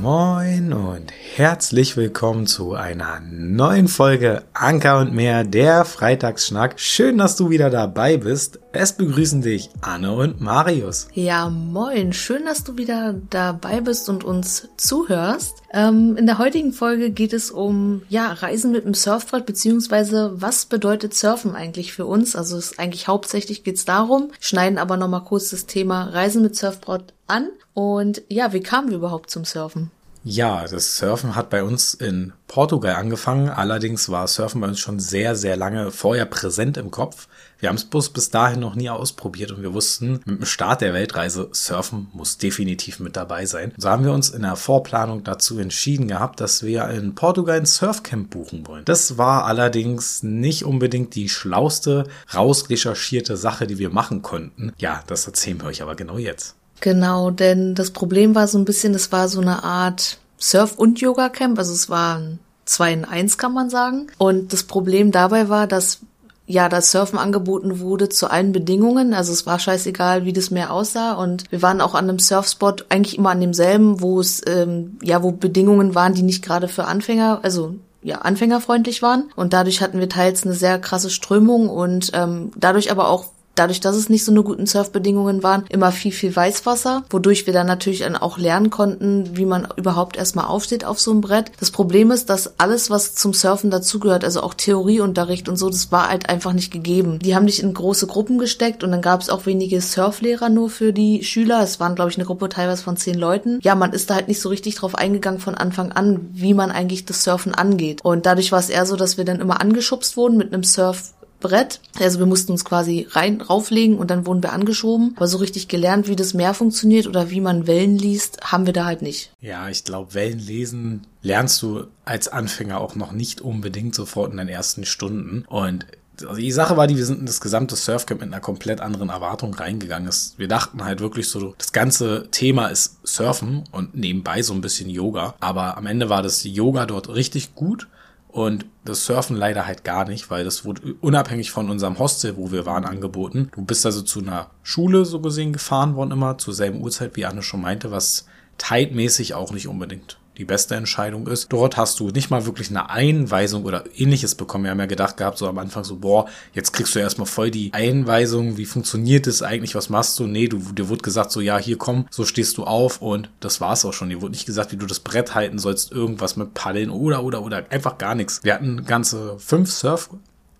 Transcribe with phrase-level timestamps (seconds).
[0.00, 6.78] Moin und herzlich willkommen zu einer neuen Folge Anker und mehr, der Freitagsschnack.
[6.78, 8.60] Schön, dass du wieder dabei bist.
[8.78, 11.08] Es begrüßen dich Anne und Marius.
[11.14, 12.12] Ja, moin.
[12.12, 15.62] Schön, dass du wieder dabei bist und uns zuhörst.
[15.72, 20.66] Ähm, in der heutigen Folge geht es um, ja, Reisen mit dem Surfbrett, beziehungsweise was
[20.66, 22.36] bedeutet Surfen eigentlich für uns?
[22.36, 26.54] Also es ist eigentlich hauptsächlich geht's darum, schneiden aber nochmal kurz das Thema Reisen mit
[26.54, 27.48] Surfbrett an.
[27.72, 29.90] Und ja, wie kamen wir überhaupt zum Surfen?
[30.28, 33.48] Ja, das Surfen hat bei uns in Portugal angefangen.
[33.48, 37.28] Allerdings war Surfen bei uns schon sehr, sehr lange vorher präsent im Kopf.
[37.58, 40.82] Wir haben es bloß bis dahin noch nie ausprobiert und wir wussten, mit dem Start
[40.82, 43.72] der Weltreise, Surfen muss definitiv mit dabei sein.
[43.76, 47.66] So haben wir uns in der Vorplanung dazu entschieden gehabt, dass wir in Portugal ein
[47.66, 48.84] Surfcamp buchen wollen.
[48.84, 52.04] Das war allerdings nicht unbedingt die schlauste,
[52.34, 54.72] rausrecherchierte Sache, die wir machen konnten.
[54.78, 56.56] Ja, das erzählen wir euch aber genau jetzt.
[56.80, 61.00] Genau, denn das Problem war so ein bisschen, es war so eine Art Surf- und
[61.00, 64.08] Yoga-Camp, also es war ein 2 in 1, kann man sagen.
[64.18, 66.00] Und das Problem dabei war, dass
[66.46, 69.14] ja, das Surfen angeboten wurde zu allen Bedingungen.
[69.14, 71.14] Also es war scheißegal, wie das Meer aussah.
[71.14, 75.22] Und wir waren auch an einem Surfspot, eigentlich immer an demselben, wo es, ähm, ja,
[75.22, 79.30] wo Bedingungen waren, die nicht gerade für Anfänger, also ja, anfängerfreundlich waren.
[79.34, 83.26] Und dadurch hatten wir teils eine sehr krasse Strömung und ähm, dadurch aber auch
[83.56, 87.52] dadurch, dass es nicht so eine guten Surfbedingungen waren, immer viel, viel Weißwasser, wodurch wir
[87.52, 91.50] dann natürlich dann auch lernen konnten, wie man überhaupt erstmal aufsteht auf so einem Brett.
[91.58, 95.90] Das Problem ist, dass alles, was zum Surfen dazugehört, also auch Theorieunterricht und so, das
[95.92, 97.18] war halt einfach nicht gegeben.
[97.18, 100.70] Die haben dich in große Gruppen gesteckt und dann gab es auch wenige Surflehrer nur
[100.70, 101.62] für die Schüler.
[101.62, 103.58] Es waren, glaube ich, eine Gruppe teilweise von zehn Leuten.
[103.62, 106.70] Ja, man ist da halt nicht so richtig drauf eingegangen von Anfang an, wie man
[106.70, 108.04] eigentlich das Surfen angeht.
[108.04, 111.14] Und dadurch war es eher so, dass wir dann immer angeschubst wurden mit einem Surf
[111.48, 111.80] Brett.
[112.00, 115.14] Also wir mussten uns quasi rein rauflegen und dann wurden wir angeschoben.
[115.16, 118.72] Aber so richtig gelernt, wie das Meer funktioniert oder wie man Wellen liest, haben wir
[118.72, 119.30] da halt nicht.
[119.40, 124.38] Ja, ich glaube, Wellen lesen lernst du als Anfänger auch noch nicht unbedingt sofort in
[124.38, 125.44] den ersten Stunden.
[125.48, 125.86] Und
[126.22, 129.10] also die Sache war die, wir sind in das gesamte Surfcamp mit einer komplett anderen
[129.10, 130.10] Erwartung reingegangen.
[130.36, 134.88] Wir dachten halt wirklich so, das ganze Thema ist Surfen und nebenbei so ein bisschen
[134.88, 135.34] Yoga.
[135.40, 137.88] Aber am Ende war das Yoga dort richtig gut
[138.36, 142.52] und das Surfen leider halt gar nicht, weil das wurde unabhängig von unserem Hostel, wo
[142.52, 143.50] wir waren, angeboten.
[143.54, 147.24] Du bist also zu einer Schule so gesehen gefahren worden immer, zur selben Uhrzeit, wie
[147.24, 148.26] Anne schon meinte, was
[148.58, 151.52] zeitmäßig auch nicht unbedingt die beste Entscheidung ist.
[151.52, 154.64] Dort hast du nicht mal wirklich eine Einweisung oder ähnliches bekommen.
[154.64, 157.50] Wir haben ja gedacht gehabt, so am Anfang so, boah, jetzt kriegst du erstmal voll
[157.50, 160.26] die Einweisung, wie funktioniert es eigentlich, was machst du?
[160.26, 163.60] Nee, du, dir wurde gesagt so, ja, hier komm, so stehst du auf und das
[163.60, 164.10] war's auch schon.
[164.10, 167.42] Dir wurde nicht gesagt, wie du das Brett halten sollst, irgendwas mit Paddeln oder, oder,
[167.42, 168.40] oder, einfach gar nichts.
[168.42, 170.10] Wir hatten ganze fünf Surf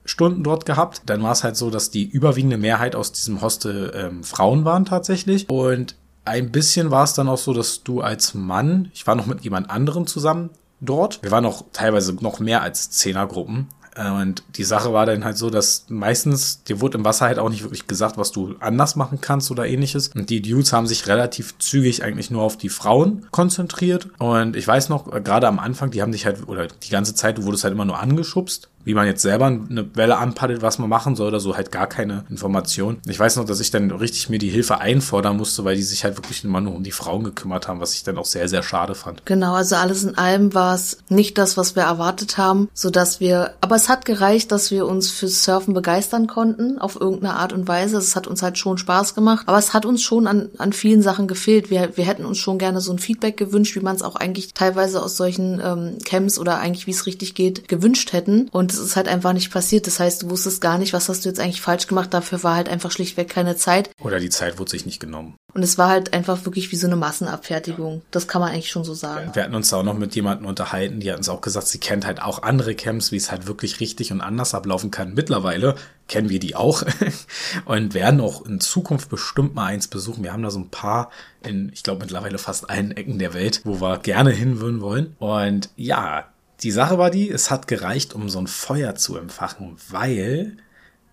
[0.08, 1.02] Stunden dort gehabt.
[1.06, 4.84] Dann war es halt so, dass die überwiegende Mehrheit aus diesem Hostel ähm, Frauen waren
[4.84, 5.48] tatsächlich.
[5.50, 9.26] Und ein bisschen war es dann auch so, dass du als Mann, ich war noch
[9.26, 10.50] mit jemand anderem zusammen
[10.80, 11.22] dort.
[11.22, 13.68] Wir waren auch teilweise noch mehr als Zehnergruppen.
[13.96, 17.48] Und die Sache war dann halt so, dass meistens, dir wurde im Wasser halt auch
[17.48, 20.08] nicht wirklich gesagt, was du anders machen kannst oder ähnliches.
[20.08, 24.08] Und die Dudes haben sich relativ zügig eigentlich nur auf die Frauen konzentriert.
[24.18, 27.14] Und ich weiß noch, äh, gerade am Anfang, die haben dich halt, oder die ganze
[27.14, 30.78] Zeit, du wurdest halt immer nur angeschubst wie man jetzt selber eine Welle anpaddelt, was
[30.78, 32.98] man machen soll oder so, halt gar keine Information.
[33.06, 36.04] Ich weiß noch, dass ich dann richtig mir die Hilfe einfordern musste, weil die sich
[36.04, 38.62] halt wirklich immer nur um die Frauen gekümmert haben, was ich dann auch sehr, sehr
[38.62, 39.26] schade fand.
[39.26, 43.18] Genau, also alles in allem war es nicht das, was wir erwartet haben, so dass
[43.18, 47.52] wir, aber es hat gereicht, dass wir uns fürs Surfen begeistern konnten, auf irgendeine Art
[47.52, 47.96] und Weise.
[47.96, 51.02] Es hat uns halt schon Spaß gemacht, aber es hat uns schon an, an vielen
[51.02, 51.70] Sachen gefehlt.
[51.70, 54.54] Wir, wir hätten uns schon gerne so ein Feedback gewünscht, wie man es auch eigentlich
[54.54, 58.48] teilweise aus solchen ähm, Camps oder eigentlich wie es richtig geht, gewünscht hätten.
[58.52, 59.86] Und es ist halt einfach nicht passiert.
[59.86, 62.12] Das heißt, du wusstest gar nicht, was hast du jetzt eigentlich falsch gemacht.
[62.12, 63.90] Dafür war halt einfach schlichtweg keine Zeit.
[64.00, 65.36] Oder die Zeit wurde sich nicht genommen.
[65.56, 68.02] Und es war halt einfach wirklich wie so eine Massenabfertigung.
[68.10, 69.30] Das kann man eigentlich schon so sagen.
[69.34, 71.78] Wir hatten uns da auch noch mit jemandem unterhalten, die hat uns auch gesagt, sie
[71.78, 75.14] kennt halt auch andere Camps, wie es halt wirklich richtig und anders ablaufen kann.
[75.14, 75.74] Mittlerweile
[76.08, 76.82] kennen wir die auch
[77.64, 80.22] und werden auch in Zukunft bestimmt mal eins besuchen.
[80.22, 81.10] Wir haben da so ein paar
[81.42, 85.16] in, ich glaube, mittlerweile fast allen Ecken der Welt, wo wir gerne hinwürden wollen.
[85.18, 86.26] Und ja,
[86.66, 90.56] die Sache war die, es hat gereicht, um so ein Feuer zu empfachen, weil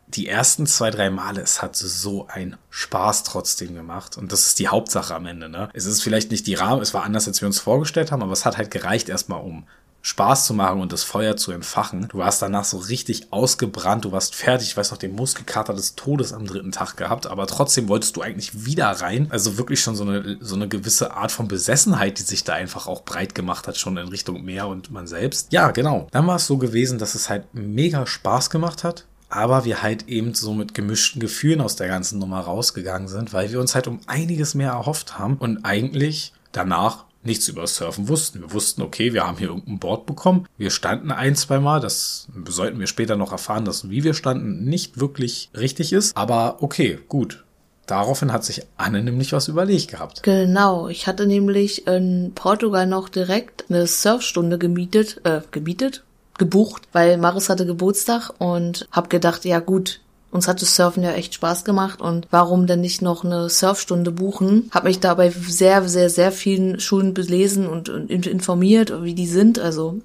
[0.07, 4.17] die ersten zwei, drei Male, es hat so einen Spaß trotzdem gemacht.
[4.17, 5.69] Und das ist die Hauptsache am Ende, ne?
[5.73, 8.31] Es ist vielleicht nicht die Rahmen, es war anders, als wir uns vorgestellt haben, aber
[8.31, 9.67] es hat halt gereicht erstmal, um
[10.05, 12.09] Spaß zu machen und das Feuer zu entfachen.
[12.09, 15.95] Du warst danach so richtig ausgebrannt, du warst fertig, ich weiß noch, den Muskelkater des
[15.95, 19.27] Todes am dritten Tag gehabt, aber trotzdem wolltest du eigentlich wieder rein.
[19.31, 22.85] Also wirklich schon so eine, so eine gewisse Art von Besessenheit, die sich da einfach
[22.85, 25.53] auch breit gemacht hat, schon in Richtung Meer und man selbst.
[25.53, 26.07] Ja, genau.
[26.11, 30.07] Dann war es so gewesen, dass es halt mega Spaß gemacht hat aber wir halt
[30.09, 33.87] eben so mit gemischten Gefühlen aus der ganzen Nummer rausgegangen sind, weil wir uns halt
[33.87, 38.41] um einiges mehr erhofft haben und eigentlich danach nichts über Surfen wussten.
[38.41, 40.47] Wir wussten, okay, wir haben hier irgendein Board bekommen.
[40.57, 41.53] Wir standen ein, zwei.
[41.79, 46.17] Das sollten wir später noch erfahren, dass wie wir standen nicht wirklich richtig ist.
[46.17, 47.43] Aber okay, gut.
[47.85, 50.23] Daraufhin hat sich Anne nämlich was überlegt gehabt.
[50.23, 56.03] Genau, ich hatte nämlich in Portugal noch direkt eine Surfstunde gemietet, äh, gemietet,
[56.37, 59.99] gebucht, weil Maris hatte Geburtstag und hab gedacht, ja gut,
[60.33, 64.11] uns hat das Surfen ja echt Spaß gemacht und warum denn nicht noch eine Surfstunde
[64.11, 64.69] buchen?
[64.71, 69.59] Hab mich dabei sehr, sehr, sehr vielen Schulen belesen und, und informiert, wie die sind.
[69.59, 70.01] Also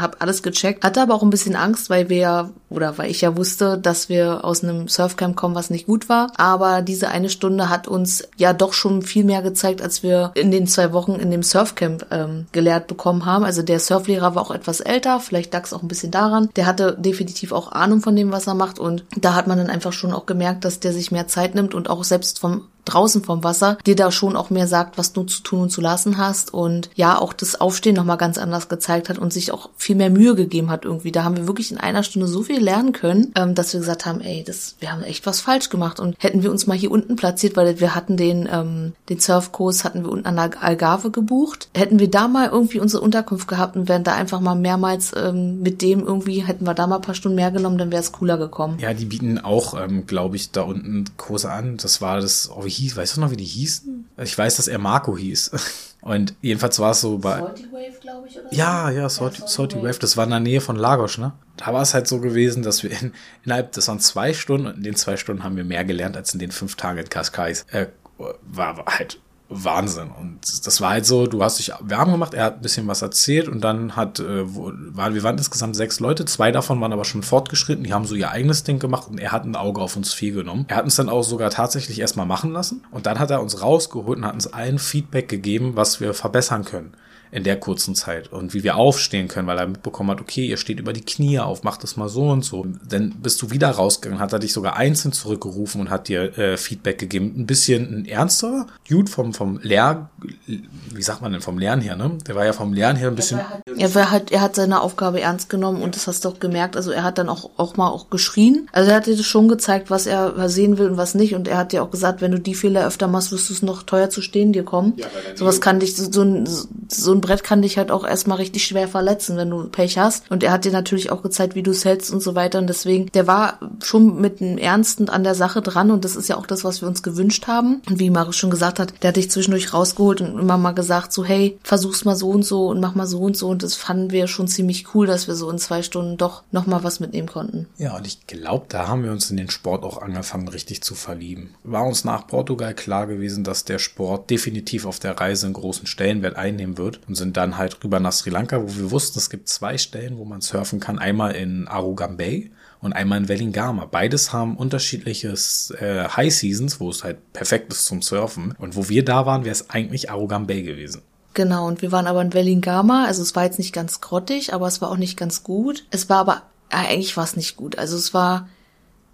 [0.00, 0.84] hab alles gecheckt.
[0.84, 4.08] Hatte aber auch ein bisschen Angst, weil wir ja, oder weil ich ja wusste, dass
[4.08, 6.32] wir aus einem Surfcamp kommen, was nicht gut war.
[6.36, 10.50] Aber diese eine Stunde hat uns ja doch schon viel mehr gezeigt, als wir in
[10.50, 13.44] den zwei Wochen in dem Surfcamp ähm, gelehrt bekommen haben.
[13.44, 16.50] Also der Surflehrer war auch etwas älter, vielleicht lag es auch ein bisschen daran.
[16.56, 19.70] Der hatte definitiv auch Ahnung von dem, was er macht und da hat man dann
[19.70, 23.22] einfach schon auch gemerkt, dass der sich mehr Zeit nimmt und auch selbst vom draußen
[23.22, 26.18] vom Wasser dir da schon auch mehr sagt, was du zu tun und zu lassen
[26.18, 29.96] hast und ja auch das Aufstehen nochmal ganz anders gezeigt hat und sich auch viel
[29.96, 31.12] mehr Mühe gegeben hat irgendwie.
[31.12, 34.06] Da haben wir wirklich in einer Stunde so viel lernen können, ähm, dass wir gesagt
[34.06, 36.90] haben, ey, das, wir haben echt was falsch gemacht und hätten wir uns mal hier
[36.90, 41.10] unten platziert, weil wir hatten den, ähm, den Surfkurs hatten wir unten an der Algarve
[41.10, 45.12] gebucht, hätten wir da mal irgendwie unsere Unterkunft gehabt und wären da einfach mal mehrmals
[45.16, 48.02] ähm, mit dem irgendwie, hätten wir da mal ein paar Stunden mehr genommen, dann wäre
[48.02, 48.78] es cooler gekommen.
[48.80, 51.76] Ja, die bieten auch, ähm, glaube ich, da unten Kurse an.
[51.76, 54.08] Das war das, oh, wie hieß, weißt du noch, wie die hießen?
[54.18, 55.50] Ich weiß, dass er Marco hieß.
[56.02, 57.38] Und jedenfalls war es so bei.
[57.38, 58.54] Salty Wave, glaube ich, oder?
[58.54, 59.88] Ja, ja, Salty, ja, Salty Wave.
[59.88, 59.98] Wave.
[59.98, 61.32] Das war in der Nähe von Lagos, ne?
[61.56, 63.12] Da war es halt so gewesen, dass wir in,
[63.44, 66.32] innerhalb, das waren zwei Stunden, und in den zwei Stunden haben wir mehr gelernt als
[66.32, 67.66] in den fünf Tagen in Cascais.
[67.72, 70.10] Äh, war, war halt Wahnsinn.
[70.10, 73.02] Und das war halt so, du hast dich warm gemacht, er hat ein bisschen was
[73.02, 77.04] erzählt und dann hat, äh, waren, wir waren insgesamt sechs Leute, zwei davon waren aber
[77.04, 79.96] schon fortgeschritten, die haben so ihr eigenes Ding gemacht und er hat ein Auge auf
[79.96, 80.66] uns viel genommen.
[80.68, 83.60] Er hat uns dann auch sogar tatsächlich erstmal machen lassen und dann hat er uns
[83.60, 86.94] rausgeholt und hat uns allen Feedback gegeben, was wir verbessern können
[87.32, 90.56] in der kurzen Zeit und wie wir aufstehen können, weil er mitbekommen hat, okay, ihr
[90.56, 92.66] steht über die Knie auf, macht das mal so und so.
[92.88, 96.56] Dann bist du wieder rausgegangen, hat er dich sogar einzeln zurückgerufen und hat dir äh,
[96.56, 97.34] Feedback gegeben.
[97.36, 100.10] Ein bisschen ein ernster Dude vom, vom Lehr,
[100.46, 102.18] wie sagt man denn, vom Lernen her, ne?
[102.26, 103.40] Der war ja vom Lernen her ein bisschen.
[103.78, 106.76] Er, war halt, er hat seine Aufgabe ernst genommen und das hast du auch gemerkt.
[106.76, 108.68] Also er hat dann auch, auch mal auch geschrien.
[108.72, 111.34] Also er hat dir das schon gezeigt, was er sehen will und was nicht.
[111.34, 113.62] Und er hat dir auch gesagt, wenn du die Fehler öfter machst, wirst du es
[113.62, 114.94] noch teuer zu stehen dir kommen.
[114.96, 116.48] Ja, Sowas kann dich, so, so ein,
[116.88, 119.98] so ein ein Brett kann dich halt auch erstmal richtig schwer verletzen, wenn du Pech
[119.98, 120.30] hast.
[120.30, 122.58] Und er hat dir natürlich auch gezeigt, wie du es hältst und so weiter.
[122.58, 125.90] Und deswegen, der war schon mit einem Ernsten an der Sache dran.
[125.90, 127.82] Und das ist ja auch das, was wir uns gewünscht haben.
[127.88, 131.12] Und wie Marius schon gesagt hat, der hat dich zwischendurch rausgeholt und immer mal gesagt,
[131.12, 133.48] so, hey, versuch's mal so und so und mach mal so und so.
[133.48, 136.82] Und das fanden wir schon ziemlich cool, dass wir so in zwei Stunden doch nochmal
[136.82, 137.66] was mitnehmen konnten.
[137.76, 140.94] Ja, und ich glaube, da haben wir uns in den Sport auch angefangen, richtig zu
[140.94, 141.54] verlieben.
[141.64, 145.86] War uns nach Portugal klar gewesen, dass der Sport definitiv auf der Reise einen großen
[145.86, 149.30] Stellenwert einnehmen wird und sind dann halt rüber nach Sri Lanka, wo wir wussten, es
[149.30, 151.00] gibt zwei Stellen, wo man surfen kann.
[151.00, 153.86] Einmal in Arugam Bay und einmal in Wellingama.
[153.86, 158.54] Beides haben unterschiedliches äh, High Seasons, wo es halt perfekt ist zum Surfen.
[158.58, 161.02] Und wo wir da waren, wäre es eigentlich Arugam Bay gewesen.
[161.34, 163.06] Genau, und wir waren aber in Wellingama.
[163.06, 165.86] Also es war jetzt nicht ganz grottig, aber es war auch nicht ganz gut.
[165.90, 167.76] Es war aber, äh, eigentlich war es nicht gut.
[167.76, 168.48] Also es war.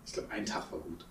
[0.05, 1.07] Ich glaube, ein Tag war gut.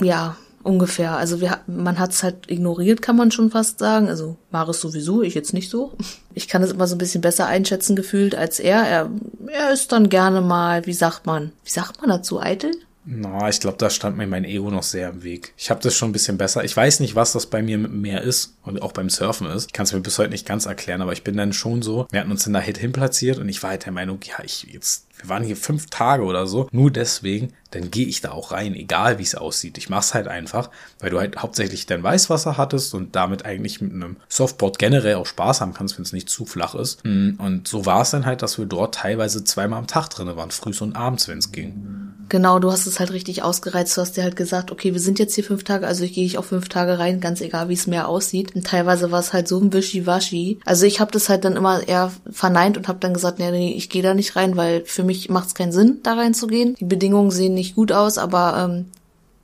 [0.00, 1.16] Ja, Ungefähr.
[1.16, 4.08] Also wir, man hat es halt ignoriert, kann man schon fast sagen.
[4.08, 5.92] Also Maris sowieso, ich jetzt nicht so.
[6.34, 8.84] Ich kann es immer so ein bisschen besser einschätzen gefühlt als er.
[8.84, 9.10] Er,
[9.48, 12.70] er ist dann gerne mal, wie sagt man, wie sagt man dazu, eitel?
[13.04, 15.52] Na, ich glaube, da stand mir mein Ego noch sehr im Weg.
[15.56, 16.62] Ich habe das schon ein bisschen besser.
[16.62, 19.66] Ich weiß nicht, was das bei mir mit Meer ist und auch beim Surfen ist.
[19.66, 22.06] Ich kann es mir bis heute nicht ganz erklären, aber ich bin dann schon so.
[22.10, 24.62] Wir hatten uns in der Hit hinplatziert und ich war halt der Meinung, ja, ich
[24.72, 26.68] jetzt, wir waren hier fünf Tage oder so.
[26.72, 29.78] Nur deswegen dann gehe ich da auch rein, egal wie es aussieht.
[29.78, 33.92] Ich mach's halt einfach, weil du halt hauptsächlich dein Weißwasser hattest und damit eigentlich mit
[33.92, 37.04] einem Softboard generell auch Spaß haben kannst, wenn es nicht zu flach ist.
[37.04, 40.34] Mm, und so war es dann halt, dass wir dort teilweise zweimal am Tag drin
[40.36, 42.12] waren, frühs und abends, wenn es ging.
[42.28, 43.96] Genau, du hast es halt richtig ausgereizt.
[43.96, 46.38] Du hast dir halt gesagt, okay, wir sind jetzt hier fünf Tage, also gehe ich
[46.38, 48.54] auch fünf Tage rein, ganz egal, wie es mehr aussieht.
[48.54, 50.58] Und teilweise war es halt so ein Wischiwaschi.
[50.64, 53.74] Also ich habe das halt dann immer eher verneint und habe dann gesagt, nee, nee,
[53.74, 56.74] ich gehe da nicht rein, weil für mich macht es keinen Sinn, da reinzugehen.
[56.76, 58.86] Die Bedingungen sehen nicht gut aus, aber ähm,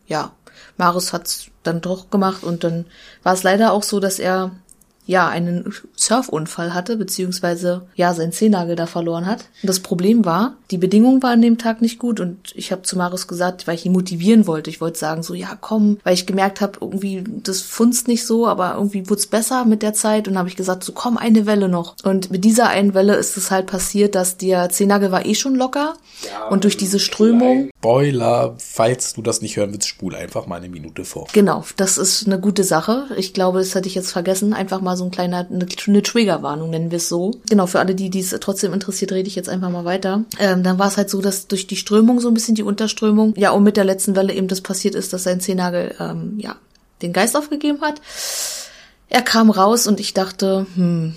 [0.06, 0.32] ja,
[0.76, 2.87] Marius hat's dann doch gemacht und dann
[3.22, 4.52] war es leider auch so, dass er
[5.08, 9.46] ja einen Surfunfall hatte, beziehungsweise ja seinen Zehennagel da verloren hat.
[9.62, 12.82] Und das Problem war, die Bedingungen waren an dem Tag nicht gut und ich habe
[12.82, 14.68] zu Marius gesagt, weil ich ihn motivieren wollte.
[14.68, 18.46] Ich wollte sagen so, ja komm, weil ich gemerkt habe, irgendwie das funzt nicht so,
[18.46, 21.46] aber irgendwie wurde es besser mit der Zeit und habe ich gesagt, so komm, eine
[21.46, 21.96] Welle noch.
[22.04, 25.54] Und mit dieser einen Welle ist es halt passiert, dass der Zehennagel war eh schon
[25.54, 25.94] locker
[26.30, 27.70] ja, und durch diese Strömung.
[27.80, 31.28] Boiler, falls du das nicht hören willst, spul einfach mal eine Minute vor.
[31.32, 33.06] Genau, das ist eine gute Sache.
[33.16, 34.52] Ich glaube, das hatte ich jetzt vergessen.
[34.52, 37.33] Einfach mal so ein kleiner, eine, eine Triggerwarnung, nennen wir es so.
[37.49, 40.25] Genau, für alle, die dies trotzdem interessiert, rede ich jetzt einfach mal weiter.
[40.38, 43.35] Ähm, dann war es halt so, dass durch die Strömung so ein bisschen die Unterströmung,
[43.37, 46.57] ja, und mit der letzten Welle eben das passiert ist, dass sein Zehennagel, ähm, ja,
[47.00, 48.00] den Geist aufgegeben hat.
[49.09, 51.14] Er kam raus und ich dachte, hm,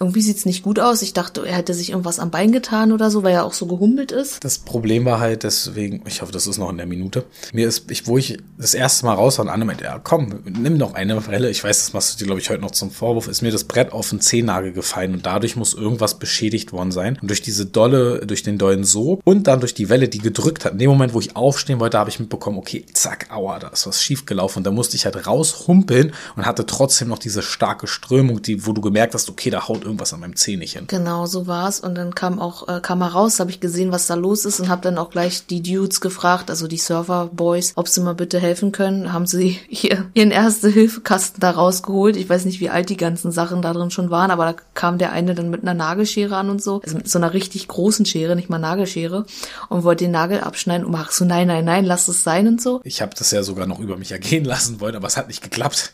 [0.00, 1.02] irgendwie sieht's nicht gut aus.
[1.02, 3.66] Ich dachte, er hätte sich irgendwas am Bein getan oder so, weil er auch so
[3.66, 4.42] gehumpelt ist.
[4.42, 7.24] Das Problem war halt deswegen, ich hoffe, das ist noch in der Minute.
[7.52, 10.40] Mir ist, ich, wo ich das erste Mal raus war und Anne meinte, ja komm,
[10.46, 11.50] nimm noch eine Welle.
[11.50, 13.28] Ich weiß, das machst du dir, glaube ich, heute noch zum Vorwurf.
[13.28, 17.18] Ist mir das Brett auf den Zehennagel gefallen und dadurch muss irgendwas beschädigt worden sein.
[17.20, 20.64] Und durch diese dolle, durch den dollen Sog und dann durch die Welle, die gedrückt
[20.64, 23.68] hat, in dem Moment, wo ich aufstehen wollte, habe ich mitbekommen, okay, zack, aua, da
[23.68, 24.60] ist was schief gelaufen.
[24.60, 28.72] Und da musste ich halt raushumpeln und hatte trotzdem noch diese starke Strömung, die, wo
[28.72, 30.84] du gemerkt hast, okay, da haut irgendwas an meinem Zeh nicht hin.
[30.86, 31.80] Genau, so war's.
[31.80, 34.60] Und dann kam auch, äh, kam er raus, habe ich gesehen, was da los ist
[34.60, 38.38] und habe dann auch gleich die Dudes gefragt, also die Server-Boys, ob sie mal bitte
[38.38, 39.12] helfen können.
[39.12, 42.16] Haben sie hier ihren Erste-Hilfe-Kasten da rausgeholt.
[42.16, 44.98] Ich weiß nicht, wie alt die ganzen Sachen da drin schon waren, aber da kam
[44.98, 46.80] der eine dann mit einer Nagelschere an und so.
[46.82, 49.26] Also mit so einer richtig großen Schere, nicht mal Nagelschere.
[49.68, 52.62] Und wollte den Nagel abschneiden und mach so, nein, nein, nein, lass es sein und
[52.62, 52.80] so.
[52.84, 55.42] Ich habe das ja sogar noch über mich ergehen lassen wollen, aber es hat nicht
[55.42, 55.92] geklappt.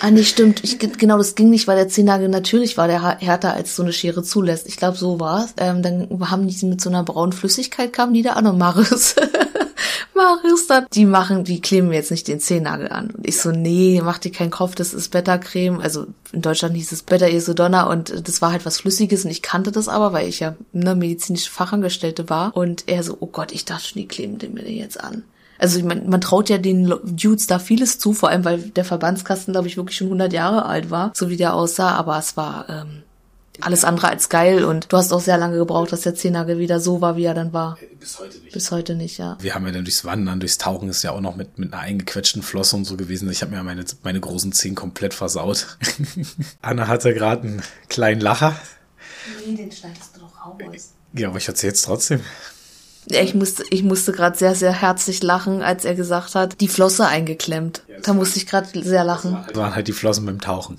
[0.00, 0.64] ah, nee, stimmt.
[0.64, 3.92] Ich, genau, das ging nicht, weil der Zehennagel natürlich war der härter als so eine
[3.92, 4.68] Schere zulässt.
[4.68, 5.54] Ich glaube, so war's.
[5.56, 9.16] Ähm, dann haben die mit so einer braunen Flüssigkeit kamen die da an und Marius.
[10.14, 13.10] Marius dann, die machen, die kleben jetzt nicht den Zehennagel an.
[13.10, 15.80] Und ich so, nee, mach dir keinen Kopf, das ist Bettercreme.
[15.80, 19.42] Also in Deutschland hieß es Better Isodonna und das war halt was Flüssiges und ich
[19.42, 22.56] kannte das aber, weil ich ja eine medizinische Fachangestellte war.
[22.56, 25.24] Und er so, oh Gott, ich dachte schon, die kleben den mir jetzt an.
[25.58, 28.84] Also ich mein, man traut ja den Dudes da vieles zu, vor allem weil der
[28.84, 31.92] Verbandskasten, glaube ich, wirklich schon 100 Jahre alt war, so wie der aussah.
[31.92, 33.02] Aber es war ähm,
[33.60, 36.80] alles andere als geil und du hast auch sehr lange gebraucht, dass der Zehnagel wieder
[36.80, 37.78] so war, wie er dann war.
[37.98, 38.52] Bis heute nicht.
[38.52, 39.36] Bis heute nicht, ja.
[39.40, 41.82] Wir haben ja dann durchs Wandern, durchs Tauchen ist ja auch noch mit, mit einer
[41.82, 43.30] eingequetschten Flosse und so gewesen.
[43.30, 45.78] Ich habe mir meine, meine großen Zehen komplett versaut.
[46.62, 48.56] Anna hatte gerade einen kleinen Lacher.
[49.46, 50.92] Nee, den schneidest du doch raus.
[51.14, 52.20] Ja, aber ich erzähl's trotzdem.
[53.08, 57.06] Ich musste, ich musste gerade sehr, sehr herzlich lachen, als er gesagt hat, die Flosse
[57.06, 57.82] eingeklemmt.
[57.88, 59.44] Ja, da musste ich gerade sehr lachen.
[59.46, 60.78] Das waren halt die Flossen beim Tauchen.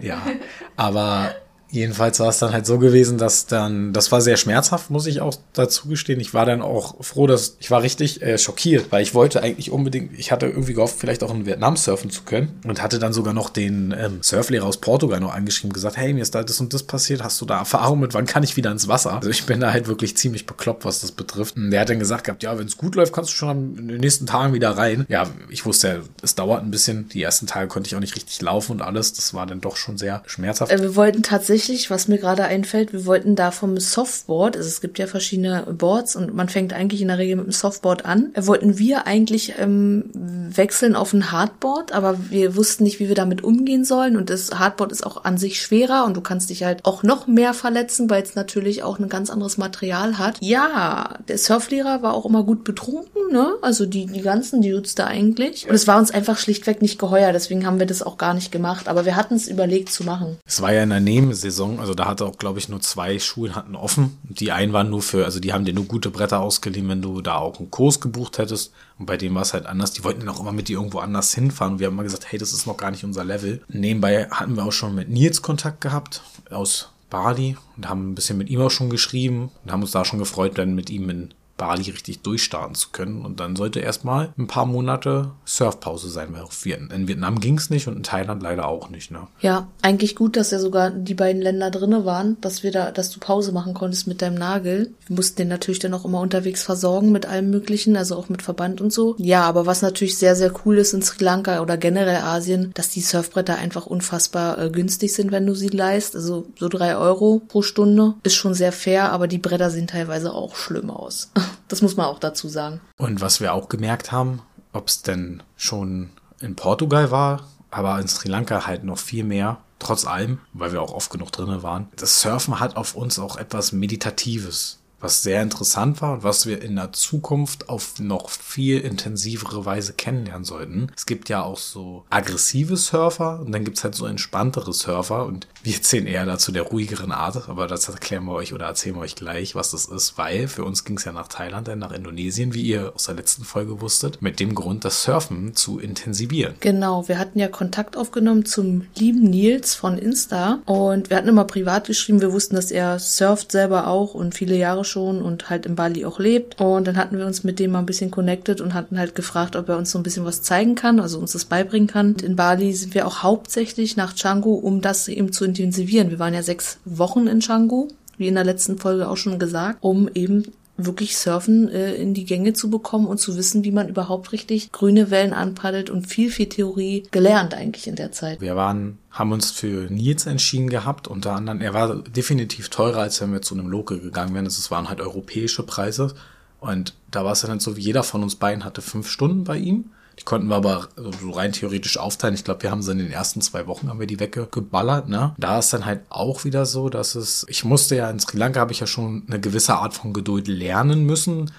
[0.00, 0.22] ja,
[0.76, 1.34] aber
[1.74, 5.20] Jedenfalls war es dann halt so gewesen, dass dann, das war sehr schmerzhaft, muss ich
[5.20, 6.20] auch dazu gestehen.
[6.20, 9.72] Ich war dann auch froh, dass, ich war richtig äh, schockiert, weil ich wollte eigentlich
[9.72, 13.12] unbedingt, ich hatte irgendwie gehofft, vielleicht auch in Vietnam surfen zu können und hatte dann
[13.12, 16.60] sogar noch den ähm, Surflehrer aus Portugal noch angeschrieben, gesagt, hey, mir ist da das
[16.60, 19.14] und das passiert, hast du da Erfahrung mit, wann kann ich wieder ins Wasser?
[19.14, 21.56] Also ich bin da halt wirklich ziemlich bekloppt, was das betrifft.
[21.56, 23.88] Und der hat dann gesagt gehabt, ja, wenn es gut läuft, kannst du schon in
[23.88, 25.06] den nächsten Tagen wieder rein.
[25.08, 27.08] Ja, ich wusste, es dauert ein bisschen.
[27.08, 29.12] Die ersten Tage konnte ich auch nicht richtig laufen und alles.
[29.12, 30.70] Das war dann doch schon sehr schmerzhaft.
[30.70, 34.68] Äh, wir wollten tatsächlich tatsächlich, was mir gerade einfällt, wir wollten da vom Softboard, also
[34.68, 38.04] es gibt ja verschiedene Boards und man fängt eigentlich in der Regel mit dem Softboard
[38.04, 43.08] an, äh, wollten wir eigentlich ähm, wechseln auf ein Hardboard, aber wir wussten nicht, wie
[43.08, 46.50] wir damit umgehen sollen und das Hardboard ist auch an sich schwerer und du kannst
[46.50, 50.36] dich halt auch noch mehr verletzen, weil es natürlich auch ein ganz anderes Material hat.
[50.40, 53.54] Ja, der Surflehrer war auch immer gut betrunken, ne?
[53.62, 55.66] Also die, die ganzen Dudes da eigentlich.
[55.66, 58.52] Und es war uns einfach schlichtweg nicht geheuer, deswegen haben wir das auch gar nicht
[58.52, 60.36] gemacht, aber wir hatten es überlegt zu machen.
[60.46, 61.80] Es war ja in der Nebensaison Saison.
[61.80, 64.18] Also da hatte auch, glaube ich, nur zwei Schulen hatten offen.
[64.24, 67.20] Die einen waren nur für, also die haben dir nur gute Bretter ausgeliehen, wenn du
[67.20, 68.72] da auch einen Kurs gebucht hättest.
[68.98, 69.92] Und bei dem war es halt anders.
[69.92, 71.74] Die wollten dann auch immer mit dir irgendwo anders hinfahren.
[71.74, 73.62] Und wir haben mal gesagt, hey, das ist noch gar nicht unser Level.
[73.68, 78.38] Nebenbei hatten wir auch schon mit Nils Kontakt gehabt aus Bali und haben ein bisschen
[78.38, 81.34] mit ihm auch schon geschrieben und haben uns da schon gefreut, dann mit ihm in
[81.56, 83.24] Bali richtig durchstarten zu können.
[83.24, 86.34] Und dann sollte erstmal ein paar Monate Surfpause sein,
[86.64, 89.10] in Vietnam ging es nicht und in Thailand leider auch nicht.
[89.10, 89.26] Ne?
[89.40, 93.10] Ja, eigentlich gut, dass ja sogar die beiden Länder drinne waren, dass wir da, dass
[93.10, 94.92] du Pause machen konntest mit deinem Nagel.
[95.06, 98.42] Wir mussten den natürlich dann auch immer unterwegs versorgen mit allem Möglichen, also auch mit
[98.42, 99.14] Verband und so.
[99.18, 102.90] Ja, aber was natürlich sehr, sehr cool ist in Sri Lanka oder generell Asien, dass
[102.90, 106.16] die Surfbretter einfach unfassbar äh, günstig sind, wenn du sie leist.
[106.16, 110.32] Also so drei Euro pro Stunde ist schon sehr fair, aber die Bretter sehen teilweise
[110.32, 111.30] auch schlimm aus.
[111.68, 112.80] Das muss man auch dazu sagen.
[112.96, 116.10] Und was wir auch gemerkt haben, ob es denn schon
[116.40, 120.82] in Portugal war, aber in Sri Lanka halt noch viel mehr, trotz allem, weil wir
[120.82, 121.88] auch oft genug drinne waren.
[121.96, 126.62] Das Surfen hat auf uns auch etwas Meditatives was sehr interessant war und was wir
[126.62, 130.90] in der Zukunft auf noch viel intensivere Weise kennenlernen sollten.
[130.96, 135.46] Es gibt ja auch so aggressive Surfer und dann gibt's halt so entspanntere Surfer und
[135.64, 139.00] wir zählen eher dazu der ruhigeren Art, aber das erklären wir euch oder erzählen wir
[139.00, 142.52] euch gleich, was das ist, weil für uns ging's ja nach Thailand, dann nach Indonesien,
[142.52, 146.54] wie ihr aus der letzten Folge wusstet, mit dem Grund, das Surfen zu intensivieren.
[146.60, 151.44] Genau, wir hatten ja Kontakt aufgenommen zum lieben Nils von Insta und wir hatten immer
[151.44, 155.64] privat geschrieben, wir wussten, dass er surft selber auch und viele Jahre schon und halt
[155.64, 156.60] in Bali auch lebt.
[156.60, 159.56] Und dann hatten wir uns mit dem mal ein bisschen connected und hatten halt gefragt,
[159.56, 162.08] ob er uns so ein bisschen was zeigen kann, also uns das beibringen kann.
[162.08, 166.10] Und in Bali sind wir auch hauptsächlich nach Canggu, um das eben zu intensivieren.
[166.10, 169.78] Wir waren ja sechs Wochen in Canggu wie in der letzten Folge auch schon gesagt,
[169.80, 170.44] um eben
[170.76, 174.72] wirklich Surfen äh, in die Gänge zu bekommen und zu wissen, wie man überhaupt richtig
[174.72, 178.40] grüne Wellen anpaddelt und viel, viel Theorie gelernt eigentlich in der Zeit.
[178.40, 183.20] Wir waren, haben uns für Nils entschieden gehabt, unter anderem, er war definitiv teurer, als
[183.20, 184.46] wenn wir zu einem Local gegangen wären.
[184.46, 186.12] Es waren halt europäische Preise.
[186.58, 189.44] Und da war es dann halt so, wie jeder von uns beiden hatte fünf Stunden
[189.44, 189.90] bei ihm.
[190.18, 190.88] Die konnten wir aber
[191.20, 192.34] so rein theoretisch aufteilen.
[192.34, 195.08] Ich glaube, wir haben sie in den ersten zwei Wochen haben wir die weggeballert.
[195.08, 195.34] Ne?
[195.38, 198.60] Da ist dann halt auch wieder so, dass es, ich musste ja in Sri Lanka
[198.60, 201.50] habe ich ja schon eine gewisse Art von Geduld lernen müssen,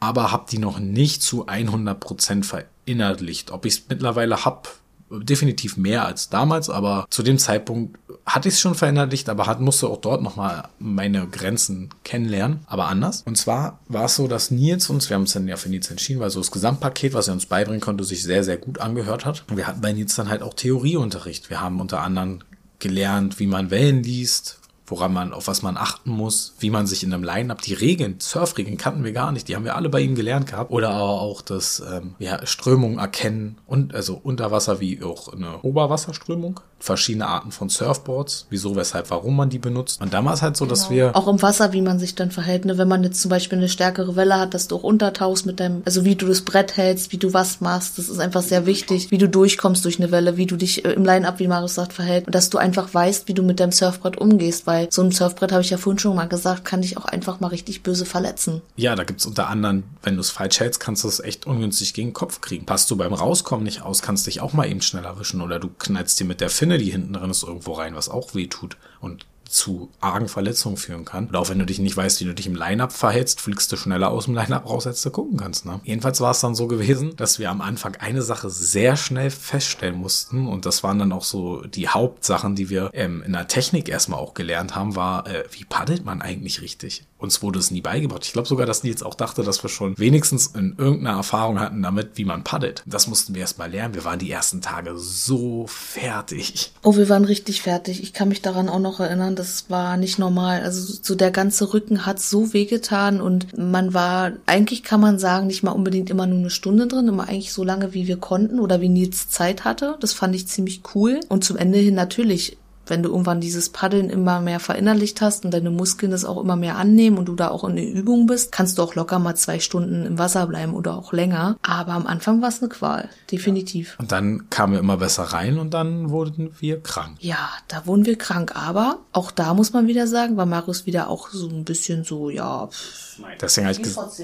[0.00, 3.50] aber habe die noch nicht zu 100 Prozent verinnerlicht.
[3.50, 4.68] Ob ich es mittlerweile hab,
[5.10, 9.60] definitiv mehr als damals, aber zu dem Zeitpunkt hatte ich es schon verinnerlicht, aber hat,
[9.60, 13.22] musste auch dort nochmal meine Grenzen kennenlernen, aber anders.
[13.24, 15.90] Und zwar war es so, dass Nils uns, wir haben uns dann ja für Nils
[15.90, 19.24] entschieden, weil so das Gesamtpaket, was er uns beibringen konnte, sich sehr, sehr gut angehört
[19.24, 19.44] hat.
[19.48, 21.48] Und wir hatten bei Nils dann halt auch Theorieunterricht.
[21.48, 22.40] Wir haben unter anderem
[22.78, 24.60] gelernt, wie man Wellen liest,
[24.90, 28.16] woran man, auf was man achten muss, wie man sich in einem Line-Up, die Regeln,
[28.18, 30.70] Surfregeln kannten wir gar nicht, die haben wir alle bei ihm gelernt gehabt.
[30.70, 36.60] Oder aber auch das, ähm, ja, Strömung erkennen und, also Unterwasser wie auch eine Oberwasserströmung,
[36.78, 40.00] verschiedene Arten von Surfboards, wieso, weshalb, warum man die benutzt.
[40.00, 40.74] Und damals halt so, genau.
[40.74, 41.16] dass wir.
[41.16, 42.78] Auch im Wasser, wie man sich dann verhält, ne?
[42.78, 45.82] wenn man jetzt zum Beispiel eine stärkere Welle hat, dass du auch untertauchst mit deinem,
[45.84, 49.10] also wie du das Brett hältst, wie du was machst, das ist einfach sehr wichtig,
[49.10, 51.92] wie du durchkommst durch eine Welle, wie du dich äh, im Line-Up, wie Marius sagt,
[51.92, 55.10] verhält und dass du einfach weißt, wie du mit deinem Surfbrett umgehst, weil so ein
[55.10, 58.04] Surfbrett, habe ich ja vorhin schon mal gesagt, kann dich auch einfach mal richtig böse
[58.04, 58.62] verletzen.
[58.76, 61.94] Ja, da gibt's unter anderem, wenn du es falsch hältst, kannst du es echt ungünstig
[61.94, 62.66] gegen den Kopf kriegen.
[62.66, 65.68] Passt du beim Rauskommen nicht aus, kannst dich auch mal eben schnell erwischen oder du
[65.78, 68.76] knallst dir mit der Finne, die hinten drin ist, irgendwo rein, was auch weh tut.
[69.00, 71.28] Und zu argen Verletzungen führen kann.
[71.28, 73.76] Oder auch wenn du dich nicht weißt, wie du dich im Line-Up verhältst, fliegst du
[73.76, 75.66] schneller aus dem Line-Up raus, als du gucken kannst.
[75.66, 75.80] Ne?
[75.84, 79.96] Jedenfalls war es dann so gewesen, dass wir am Anfang eine Sache sehr schnell feststellen
[79.96, 83.88] mussten und das waren dann auch so die Hauptsachen, die wir ähm, in der Technik
[83.88, 87.04] erstmal auch gelernt haben, war, äh, wie paddelt man eigentlich richtig?
[87.18, 88.24] Uns wurde es nie beigebracht.
[88.24, 91.82] Ich glaube sogar, dass Nils auch dachte, dass wir schon wenigstens in irgendeiner Erfahrung hatten
[91.82, 92.84] damit, wie man paddelt.
[92.86, 93.94] Das mussten wir erstmal lernen.
[93.94, 96.72] Wir waren die ersten Tage so fertig.
[96.82, 98.02] Oh, wir waren richtig fertig.
[98.02, 100.62] Ich kann mich daran auch noch erinnern, das war nicht normal.
[100.62, 105.48] Also so der ganze Rücken hat so wehgetan und man war, eigentlich kann man sagen,
[105.48, 108.60] nicht mal unbedingt immer nur eine Stunde drin, immer eigentlich so lange, wie wir konnten
[108.60, 109.96] oder wie Nils Zeit hatte.
[110.00, 111.18] Das fand ich ziemlich cool.
[111.28, 112.58] Und zum Ende hin natürlich
[112.90, 116.56] wenn du irgendwann dieses Paddeln immer mehr verinnerlicht hast und deine Muskeln das auch immer
[116.56, 119.34] mehr annehmen und du da auch in der Übung bist, kannst du auch locker mal
[119.34, 121.56] zwei Stunden im Wasser bleiben oder auch länger.
[121.62, 123.96] Aber am Anfang war es eine Qual, definitiv.
[123.98, 127.16] Und dann kamen wir immer besser rein und dann wurden wir krank.
[127.20, 128.52] Ja, da wurden wir krank.
[128.54, 132.30] Aber auch da muss man wieder sagen, war Marius wieder auch so ein bisschen so,
[132.30, 133.07] ja, pff,
[133.40, 134.22] Deswegen habe ich gesagt,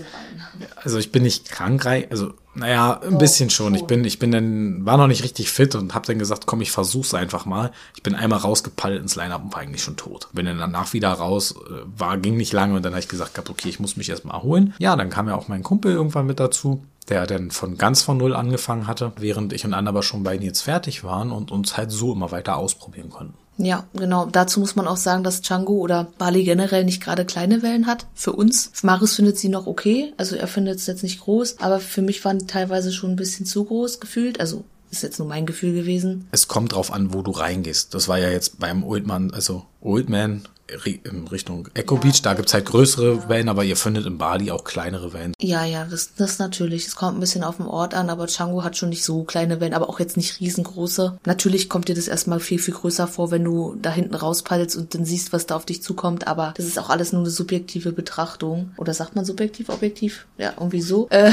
[0.76, 3.74] also ich bin nicht krank, also naja, ein oh, bisschen schon.
[3.74, 6.61] Ich bin, ich bin dann, war noch nicht richtig fit und habe dann gesagt, komm,
[6.61, 7.72] ich versuch's einfach mal.
[7.96, 10.28] Ich bin einmal rausgepallt ins Line-Up und war eigentlich schon tot.
[10.33, 13.50] Bin dann danach wieder raus, äh, war, ging nicht lange und dann habe ich gesagt,
[13.50, 14.72] okay, ich muss mich erstmal erholen.
[14.78, 18.16] Ja, dann kam ja auch mein Kumpel irgendwann mit dazu der dann von ganz von
[18.16, 21.76] null angefangen hatte, während ich und Anna aber schon bei Nils fertig waren und uns
[21.76, 23.35] halt so immer weiter ausprobieren konnten.
[23.56, 24.26] Ja, genau.
[24.26, 28.06] Dazu muss man auch sagen, dass Django oder Bali generell nicht gerade kleine Wellen hat.
[28.14, 28.72] Für uns.
[28.82, 30.12] Marius findet sie noch okay.
[30.16, 31.60] Also er findet es jetzt nicht groß.
[31.60, 34.40] Aber für mich waren die teilweise schon ein bisschen zu groß gefühlt.
[34.40, 36.28] Also ist jetzt nur mein Gefühl gewesen.
[36.30, 37.94] Es kommt drauf an, wo du reingehst.
[37.94, 42.22] Das war ja jetzt beim Oldman, also Oldman in Richtung Echo Beach.
[42.22, 45.35] Da gibt's halt größere Wellen, aber ihr findet in Bali auch kleinere Wellen.
[45.38, 46.87] Ja, ja, das, das natürlich.
[46.87, 49.61] Es kommt ein bisschen auf den Ort an, aber Canggu hat schon nicht so kleine
[49.61, 51.18] Wellen, aber auch jetzt nicht riesengroße.
[51.27, 54.94] Natürlich kommt dir das erstmal viel, viel größer vor, wenn du da hinten rauspaddelst und
[54.94, 56.27] dann siehst, was da auf dich zukommt.
[56.27, 58.72] Aber das ist auch alles nur eine subjektive Betrachtung.
[58.77, 60.27] Oder sagt man subjektiv, objektiv?
[60.38, 61.09] Ja, irgendwie so.
[61.14, 61.31] Äh,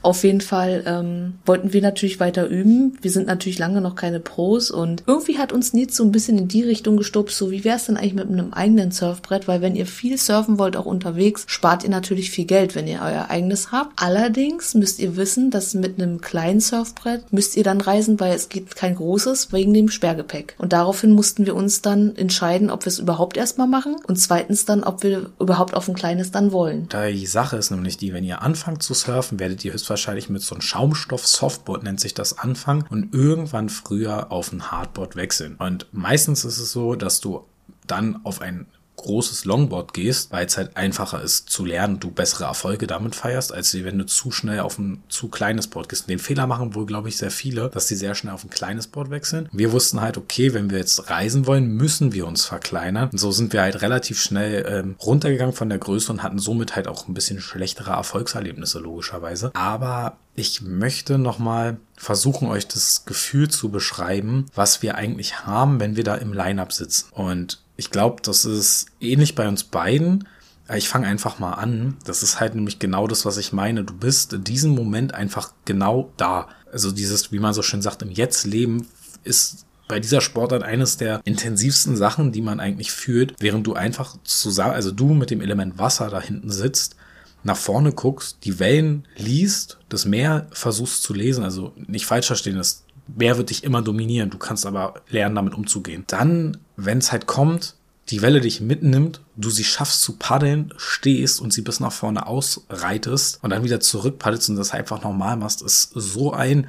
[0.00, 2.96] auf jeden Fall ähm, wollten wir natürlich weiter üben.
[3.02, 6.38] Wir sind natürlich lange noch keine Pros und irgendwie hat uns Nils so ein bisschen
[6.38, 9.74] in die Richtung gestoppt, so wie wär's denn eigentlich mit einem eigenen Surfbrett, weil wenn
[9.74, 13.72] ihr viel surfen wollt, auch unterwegs, spart ihr natürlich viel Geld, wenn ihr euer eigenes
[13.72, 14.00] habt.
[14.00, 18.50] Allerdings müsst ihr wissen, dass mit einem kleinen Surfbrett müsst ihr dann reisen, weil es
[18.50, 20.54] geht kein großes wegen dem Sperrgepäck.
[20.58, 24.66] Und daraufhin mussten wir uns dann entscheiden, ob wir es überhaupt erstmal machen und zweitens
[24.66, 26.88] dann, ob wir überhaupt auf ein kleines dann wollen.
[26.92, 30.54] Die Sache ist nämlich die, wenn ihr anfangt zu surfen, werdet ihr höchstwahrscheinlich mit so
[30.54, 35.56] einem Schaumstoff-Softboard, nennt sich das, anfangen und irgendwann früher auf ein Hardboard wechseln.
[35.58, 37.44] Und meistens ist es so, dass du
[37.90, 38.66] dann auf ein
[39.00, 43.52] großes Longboard gehst, weil es halt einfacher ist zu lernen, du bessere Erfolge damit feierst,
[43.52, 46.08] als wenn du zu schnell auf ein zu kleines Board gehst.
[46.08, 48.88] Den Fehler machen wohl, glaube ich, sehr viele, dass sie sehr schnell auf ein kleines
[48.88, 49.48] Board wechseln.
[49.52, 53.08] Wir wussten halt, okay, wenn wir jetzt reisen wollen, müssen wir uns verkleinern.
[53.10, 56.76] Und so sind wir halt relativ schnell ähm, runtergegangen von der Größe und hatten somit
[56.76, 59.50] halt auch ein bisschen schlechtere Erfolgserlebnisse, logischerweise.
[59.54, 65.96] Aber ich möchte nochmal versuchen, euch das Gefühl zu beschreiben, was wir eigentlich haben, wenn
[65.96, 67.08] wir da im Line-Up sitzen.
[67.12, 70.28] Und ich glaube, das ist ähnlich bei uns beiden.
[70.76, 71.96] Ich fange einfach mal an.
[72.04, 73.84] Das ist halt nämlich genau das, was ich meine.
[73.84, 76.50] Du bist in diesem Moment einfach genau da.
[76.70, 78.86] Also dieses, wie man so schön sagt, im Jetzt-Leben
[79.24, 84.14] ist bei dieser Sportart eines der intensivsten Sachen, die man eigentlich fühlt, während du einfach
[84.24, 86.96] zusammen, also du mit dem Element Wasser da hinten sitzt,
[87.44, 92.56] nach vorne guckst, die Wellen liest, das Meer versuchst zu lesen, also nicht falsch verstehen,
[92.56, 92.84] das
[93.16, 96.04] Meer wird dich immer dominieren, du kannst aber lernen, damit umzugehen.
[96.06, 97.76] Dann, wenn es halt kommt,
[98.08, 102.26] die Welle dich mitnimmt, du sie schaffst zu paddeln, stehst und sie bis nach vorne
[102.26, 106.66] ausreitest und dann wieder zurück paddelst und das einfach normal machst, ist so ein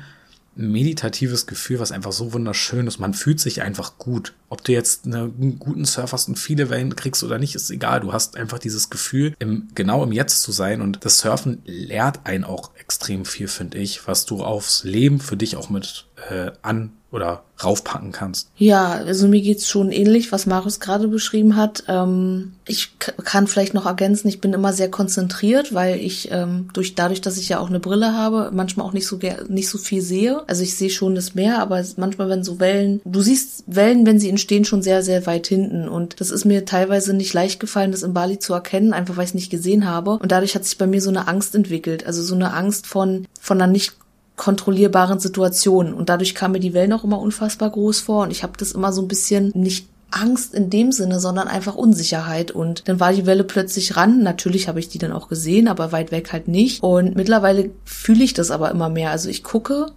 [0.56, 3.00] meditatives Gefühl, was einfach so wunderschön ist.
[3.00, 4.34] Man fühlt sich einfach gut.
[4.52, 8.02] Ob du jetzt einen guten Surf hast und viele Wellen kriegst oder nicht, ist egal.
[8.02, 10.82] Du hast einfach dieses Gefühl, im, genau im Jetzt zu sein.
[10.82, 15.38] Und das Surfen lehrt einen auch extrem viel, finde ich, was du aufs Leben für
[15.38, 18.50] dich auch mit äh, an oder raufpacken kannst.
[18.56, 21.84] Ja, also mir geht's schon ähnlich, was Marius gerade beschrieben hat.
[21.88, 26.96] Ähm, ich kann vielleicht noch ergänzen, ich bin immer sehr konzentriert, weil ich ähm, durch
[26.96, 30.02] dadurch, dass ich ja auch eine Brille habe, manchmal auch nicht so nicht so viel
[30.02, 30.48] sehe.
[30.48, 34.20] Also ich sehe schon das Meer, aber manchmal wenn so Wellen, du siehst Wellen, wenn
[34.20, 37.92] sie entstehen, schon sehr sehr weit hinten und das ist mir teilweise nicht leicht gefallen,
[37.92, 40.66] das in Bali zu erkennen, einfach weil ich es nicht gesehen habe und dadurch hat
[40.66, 43.94] sich bei mir so eine Angst entwickelt, also so eine Angst von von einer nicht
[44.42, 45.94] kontrollierbaren Situationen.
[45.94, 48.24] Und dadurch kam mir die Wellen auch immer unfassbar groß vor.
[48.24, 51.76] Und ich habe das immer so ein bisschen nicht Angst in dem Sinne, sondern einfach
[51.76, 52.50] Unsicherheit.
[52.50, 54.24] Und dann war die Welle plötzlich ran.
[54.24, 56.82] Natürlich habe ich die dann auch gesehen, aber weit weg halt nicht.
[56.82, 59.12] Und mittlerweile fühle ich das aber immer mehr.
[59.12, 59.92] Also ich gucke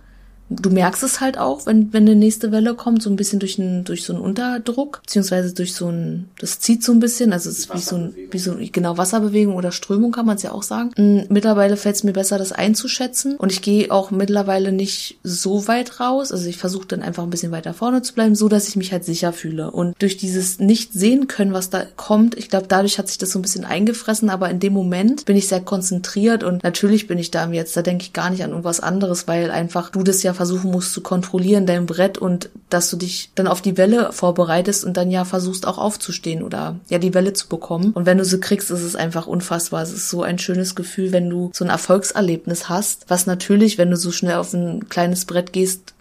[0.51, 3.59] du merkst es halt auch, wenn, wenn eine nächste Welle kommt, so ein bisschen durch,
[3.59, 7.49] ein, durch so einen Unterdruck, beziehungsweise durch so ein, das zieht so ein bisschen, also
[7.49, 10.53] es ist wie so ein, wie so, genau, Wasserbewegung oder Strömung kann man es ja
[10.53, 10.91] auch sagen.
[10.97, 13.37] Mm, mittlerweile fällt es mir besser, das einzuschätzen.
[13.37, 17.31] Und ich gehe auch mittlerweile nicht so weit raus, also ich versuche dann einfach ein
[17.31, 19.71] bisschen weiter vorne zu bleiben, so dass ich mich halt sicher fühle.
[19.71, 23.31] Und durch dieses nicht sehen können, was da kommt, ich glaube, dadurch hat sich das
[23.31, 27.19] so ein bisschen eingefressen, aber in dem Moment bin ich sehr konzentriert und natürlich bin
[27.19, 30.23] ich da jetzt, da denke ich gar nicht an irgendwas anderes, weil einfach du das
[30.23, 34.13] ja versuchen musst zu kontrollieren, dein Brett und dass du dich dann auf die Welle
[34.13, 37.93] vorbereitest und dann ja versuchst auch aufzustehen oder ja die Welle zu bekommen.
[37.93, 39.83] Und wenn du sie kriegst, ist es einfach unfassbar.
[39.83, 43.91] Es ist so ein schönes Gefühl, wenn du so ein Erfolgserlebnis hast, was natürlich, wenn
[43.91, 45.95] du so schnell auf ein kleines Brett gehst,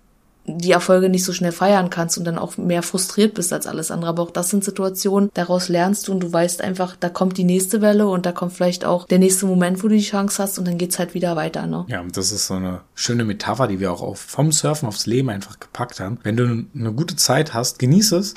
[0.45, 3.91] die Erfolge nicht so schnell feiern kannst und dann auch mehr frustriert bist als alles
[3.91, 4.10] andere.
[4.10, 7.43] Aber auch das sind Situationen, daraus lernst du und du weißt einfach, da kommt die
[7.43, 10.60] nächste Welle und da kommt vielleicht auch der nächste Moment, wo du die Chance hast
[10.60, 11.86] und dann geht's halt wieder weiter, ne?
[11.88, 15.60] Ja, das ist so eine schöne Metapher, die wir auch vom Surfen aufs Leben einfach
[15.60, 16.19] gepackt haben.
[16.23, 18.34] Wenn du eine gute Zeit hast, genieß es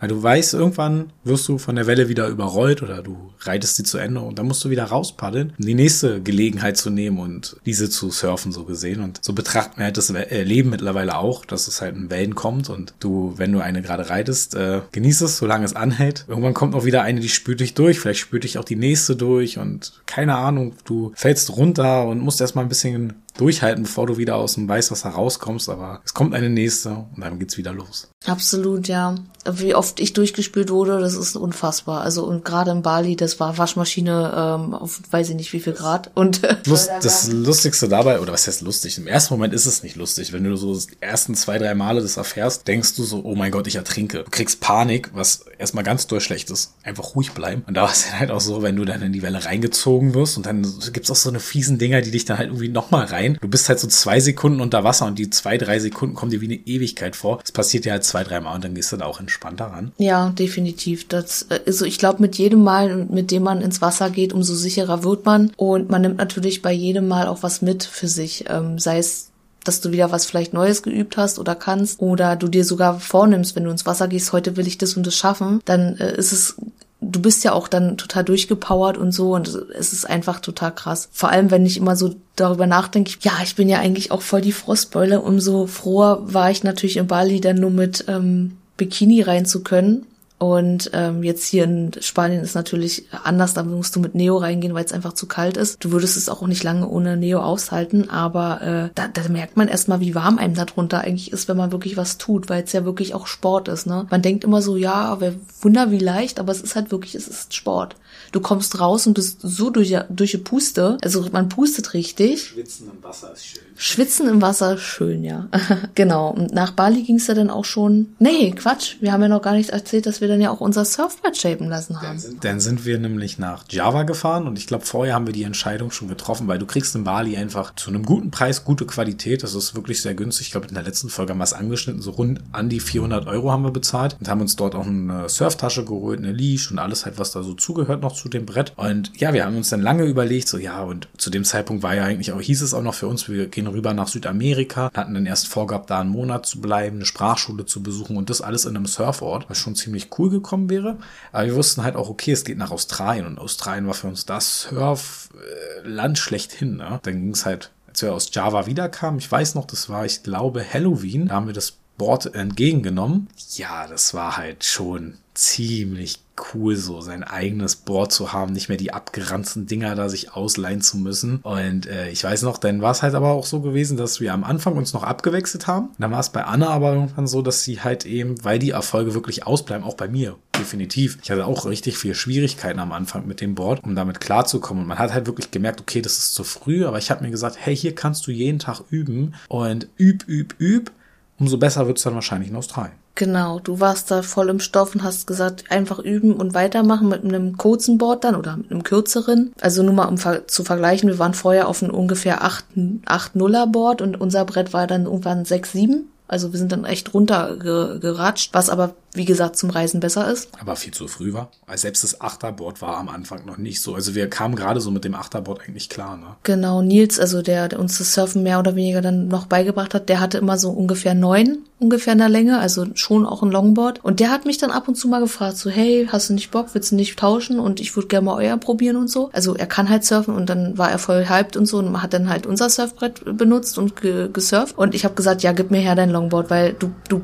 [0.00, 3.84] weil du weißt, irgendwann wirst du von der Welle wieder überrollt oder du reitest sie
[3.84, 7.56] zu Ende und dann musst du wieder rauspaddeln, um die nächste Gelegenheit zu nehmen und
[7.66, 9.02] diese zu surfen, so gesehen.
[9.02, 12.34] Und so betrachten wir halt das äh, Leben mittlerweile auch, dass es halt in Wellen
[12.34, 16.24] kommt und du, wenn du eine gerade reitest, äh, genieß es, solange es anhält.
[16.28, 19.16] Irgendwann kommt auch wieder eine, die spürt dich durch, vielleicht spürt dich auch die nächste
[19.16, 24.18] durch und keine Ahnung, du fällst runter und musst erstmal ein bisschen durchhalten, bevor du
[24.18, 28.10] wieder aus dem Weißwasser rauskommst, aber es kommt eine nächste und dann geht's wieder los.
[28.26, 29.14] Absolut, ja.
[29.50, 32.02] Wie oft ich durchgespült wurde, das ist unfassbar.
[32.02, 35.72] Also und gerade in Bali, das war Waschmaschine ähm, auf weiß ich nicht wie viel
[35.72, 36.10] Grad.
[36.14, 38.98] Und Lust, das Lustigste dabei, oder was heißt lustig?
[38.98, 40.34] Im ersten Moment ist es nicht lustig.
[40.34, 43.50] Wenn du so die ersten zwei, drei Male das erfährst, denkst du so, oh mein
[43.50, 44.24] Gott, ich ertrinke.
[44.24, 46.74] Du kriegst Panik, was erstmal ganz durchschlecht ist.
[46.82, 47.64] Einfach ruhig bleiben.
[47.66, 50.36] Und da war es halt auch so, wenn du dann in die Welle reingezogen wirst
[50.36, 53.29] und dann gibt's auch so eine fiesen Dinger, die dich dann halt irgendwie nochmal rein.
[53.40, 56.40] Du bist halt so zwei Sekunden unter Wasser und die zwei, drei Sekunden kommen dir
[56.40, 57.38] wie eine Ewigkeit vor.
[57.38, 59.92] Das passiert ja halt zwei, drei Mal und dann gehst du da auch entspannter ran.
[59.98, 61.08] Ja, definitiv.
[61.08, 65.04] Das, also ich glaube, mit jedem Mal, mit dem man ins Wasser geht, umso sicherer
[65.04, 65.52] wird man.
[65.56, 68.44] Und man nimmt natürlich bei jedem Mal auch was mit für sich.
[68.48, 69.30] Ähm, sei es
[69.64, 73.54] dass du wieder was vielleicht Neues geübt hast oder kannst oder du dir sogar vornimmst,
[73.56, 76.32] wenn du ins Wasser gehst, heute will ich das und das schaffen, dann äh, ist
[76.32, 76.56] es
[77.00, 81.08] du bist ja auch dann total durchgepowert und so und es ist einfach total krass.
[81.12, 84.40] Vor allem, wenn ich immer so darüber nachdenke, ja, ich bin ja eigentlich auch voll
[84.40, 89.46] die Frostbeule, umso froher war ich natürlich in Bali dann nur mit ähm, Bikini rein
[89.46, 90.06] zu können
[90.40, 94.72] und ähm, jetzt hier in Spanien ist natürlich anders, da musst du mit Neo reingehen,
[94.72, 95.84] weil es einfach zu kalt ist.
[95.84, 99.68] Du würdest es auch nicht lange ohne Neo aushalten, aber äh, da, da merkt man
[99.68, 102.72] erstmal, wie warm einem da drunter eigentlich ist, wenn man wirklich was tut, weil es
[102.72, 103.86] ja wirklich auch Sport ist.
[103.86, 104.06] Ne?
[104.08, 105.18] Man denkt immer so, ja,
[105.60, 107.96] Wunder wie leicht, aber es ist halt wirklich, es ist Sport.
[108.32, 110.98] Du kommst raus und bist so durch, durch die Puste.
[111.02, 112.44] Also man pustet richtig.
[112.46, 113.62] Schwitzen im Wasser ist schön.
[113.76, 115.48] Schwitzen im Wasser ist schön, ja.
[115.94, 116.30] genau.
[116.30, 118.14] Und nach Bali ging es ja dann auch schon.
[118.18, 118.96] Nee, Quatsch.
[119.00, 121.68] Wir haben ja noch gar nicht erzählt, dass wir dann ja auch unser Surfbrett shapen
[121.68, 122.06] lassen haben.
[122.06, 125.32] Dann sind, dann sind wir nämlich nach Java gefahren und ich glaube, vorher haben wir
[125.32, 128.86] die Entscheidung schon getroffen, weil du kriegst in Bali einfach zu einem guten Preis gute
[128.86, 129.42] Qualität.
[129.42, 130.46] Das ist wirklich sehr günstig.
[130.46, 132.02] Ich glaube, in der letzten Folge haben wir es angeschnitten.
[132.02, 135.28] So rund an die 400 Euro haben wir bezahlt und haben uns dort auch eine
[135.28, 138.72] Surftasche geholt, eine Leash und alles halt, was da so zugehört noch zu dem Brett.
[138.76, 141.94] Und ja, wir haben uns dann lange überlegt, so ja, und zu dem Zeitpunkt war
[141.94, 145.14] ja eigentlich auch, hieß es auch noch für uns, wir gehen rüber nach Südamerika, hatten
[145.14, 148.64] dann erst vorgehabt, da einen Monat zu bleiben, eine Sprachschule zu besuchen und das alles
[148.64, 150.98] in einem Surfort, was schon ziemlich cool gekommen wäre.
[151.32, 154.26] Aber wir wussten halt auch, okay, es geht nach Australien und Australien war für uns
[154.26, 156.76] das Surfland schlechthin.
[156.76, 157.00] Ne?
[157.02, 160.22] Dann ging es halt als wir aus Java wiederkamen, ich weiß noch, das war, ich
[160.22, 163.28] glaube, Halloween, da haben wir das Board entgegengenommen.
[163.56, 166.20] Ja, das war halt schon ziemlich
[166.54, 170.80] cool, so sein eigenes Board zu haben, nicht mehr die abgeranzten Dinger da sich ausleihen
[170.80, 171.38] zu müssen.
[171.38, 174.32] Und äh, ich weiß noch, dann war es halt aber auch so gewesen, dass wir
[174.32, 175.90] am Anfang uns noch abgewechselt haben.
[175.98, 179.14] Dann war es bei Anna aber irgendwann so, dass sie halt eben, weil die Erfolge
[179.14, 181.18] wirklich ausbleiben, auch bei mir, definitiv.
[181.22, 184.82] Ich hatte auch richtig viel Schwierigkeiten am Anfang mit dem Board, um damit klarzukommen.
[184.82, 187.30] Und man hat halt wirklich gemerkt, okay, das ist zu früh, aber ich habe mir
[187.30, 190.90] gesagt, hey, hier kannst du jeden Tag üben und üb, üb, üb
[191.38, 192.99] umso besser wird es dann wahrscheinlich in Australien.
[193.20, 197.22] Genau, du warst da voll im Stoff und hast gesagt, einfach üben und weitermachen mit
[197.22, 199.52] einem kurzen Board dann oder mit einem kürzeren.
[199.60, 204.18] Also nur mal um zu vergleichen, wir waren vorher auf einem ungefähr 8-0er Board und
[204.18, 206.04] unser Brett war dann irgendwann 6-7.
[206.28, 210.50] Also wir sind dann echt runtergeratscht, was aber wie gesagt, zum Reisen besser ist.
[210.60, 211.50] Aber viel zu früh war.
[211.66, 213.94] Also selbst das Achterboard war am Anfang noch nicht so.
[213.94, 216.36] Also wir kamen gerade so mit dem Achterboard eigentlich klar, ne?
[216.44, 220.08] Genau, Nils, also der, der uns das Surfen mehr oder weniger dann noch beigebracht hat,
[220.08, 224.04] der hatte immer so ungefähr neun, ungefähr in der Länge, also schon auch ein Longboard.
[224.04, 226.50] Und der hat mich dann ab und zu mal gefragt, so, hey, hast du nicht
[226.50, 227.58] Bock, willst du nicht tauschen?
[227.58, 229.30] Und ich würde gerne mal euer probieren und so.
[229.32, 232.12] Also er kann halt surfen und dann war er voll hyped und so und hat
[232.12, 234.78] dann halt unser Surfbrett benutzt und ge gesurft.
[234.78, 237.22] Und ich habe gesagt, ja, gib mir her dein Longboard, weil du, du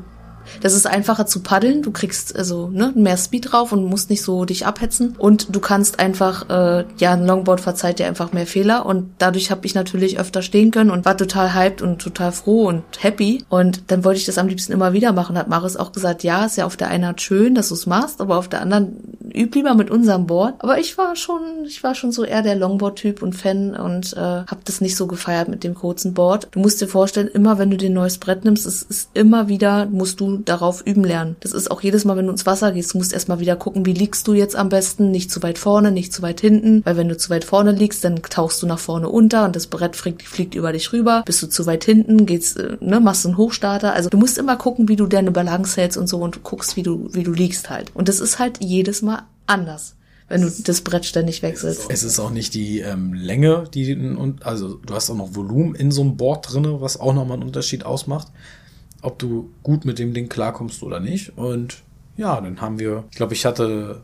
[0.61, 1.81] das ist einfacher zu paddeln.
[1.81, 5.15] Du kriegst also ne, mehr Speed drauf und musst nicht so dich abhetzen.
[5.17, 8.85] Und du kannst einfach, äh, ja, ein Longboard verzeiht dir einfach mehr Fehler.
[8.85, 12.67] Und dadurch habe ich natürlich öfter stehen können und war total hyped und total froh
[12.67, 13.43] und happy.
[13.49, 15.37] Und dann wollte ich das am liebsten immer wieder machen.
[15.37, 17.85] Hat Maris auch gesagt, ja, ist ja auf der einen Art schön, dass du es
[17.85, 20.55] machst, aber auf der anderen üb lieber mit unserem Board.
[20.59, 24.19] Aber ich war schon, ich war schon so eher der Longboard-Typ und Fan und äh,
[24.19, 26.47] habe das nicht so gefeiert mit dem kurzen Board.
[26.51, 29.47] Du musst dir vorstellen, immer wenn du dir ein neues Brett nimmst, es ist immer
[29.47, 31.35] wieder, musst du darauf üben lernen.
[31.39, 33.85] Das ist auch jedes Mal, wenn du ins Wasser gehst, du musst erstmal wieder gucken,
[33.85, 36.97] wie liegst du jetzt am besten, nicht zu weit vorne, nicht zu weit hinten, weil
[36.97, 39.95] wenn du zu weit vorne liegst, dann tauchst du nach vorne unter und das Brett
[39.95, 41.23] fliegt, fliegt über dich rüber.
[41.25, 43.93] Bist du zu weit hinten, geht's, äh, ne, machst einen Hochstarter.
[43.93, 46.83] Also du musst immer gucken, wie du deine Balance hältst und so und guckst, wie
[46.83, 47.91] du, wie du liegst halt.
[47.93, 49.97] Und das ist halt jedes Mal anders
[50.29, 51.85] wenn du das Brett ständig wechselst.
[51.89, 53.97] Es ist auch nicht die ähm, Länge, die
[54.43, 57.47] also du hast auch noch Volumen in so einem Board drinne, was auch nochmal einen
[57.47, 58.27] Unterschied ausmacht
[59.01, 61.37] ob du gut mit dem Ding klarkommst oder nicht.
[61.37, 61.83] Und
[62.15, 64.01] ja, dann haben wir, ich glaube, ich hatte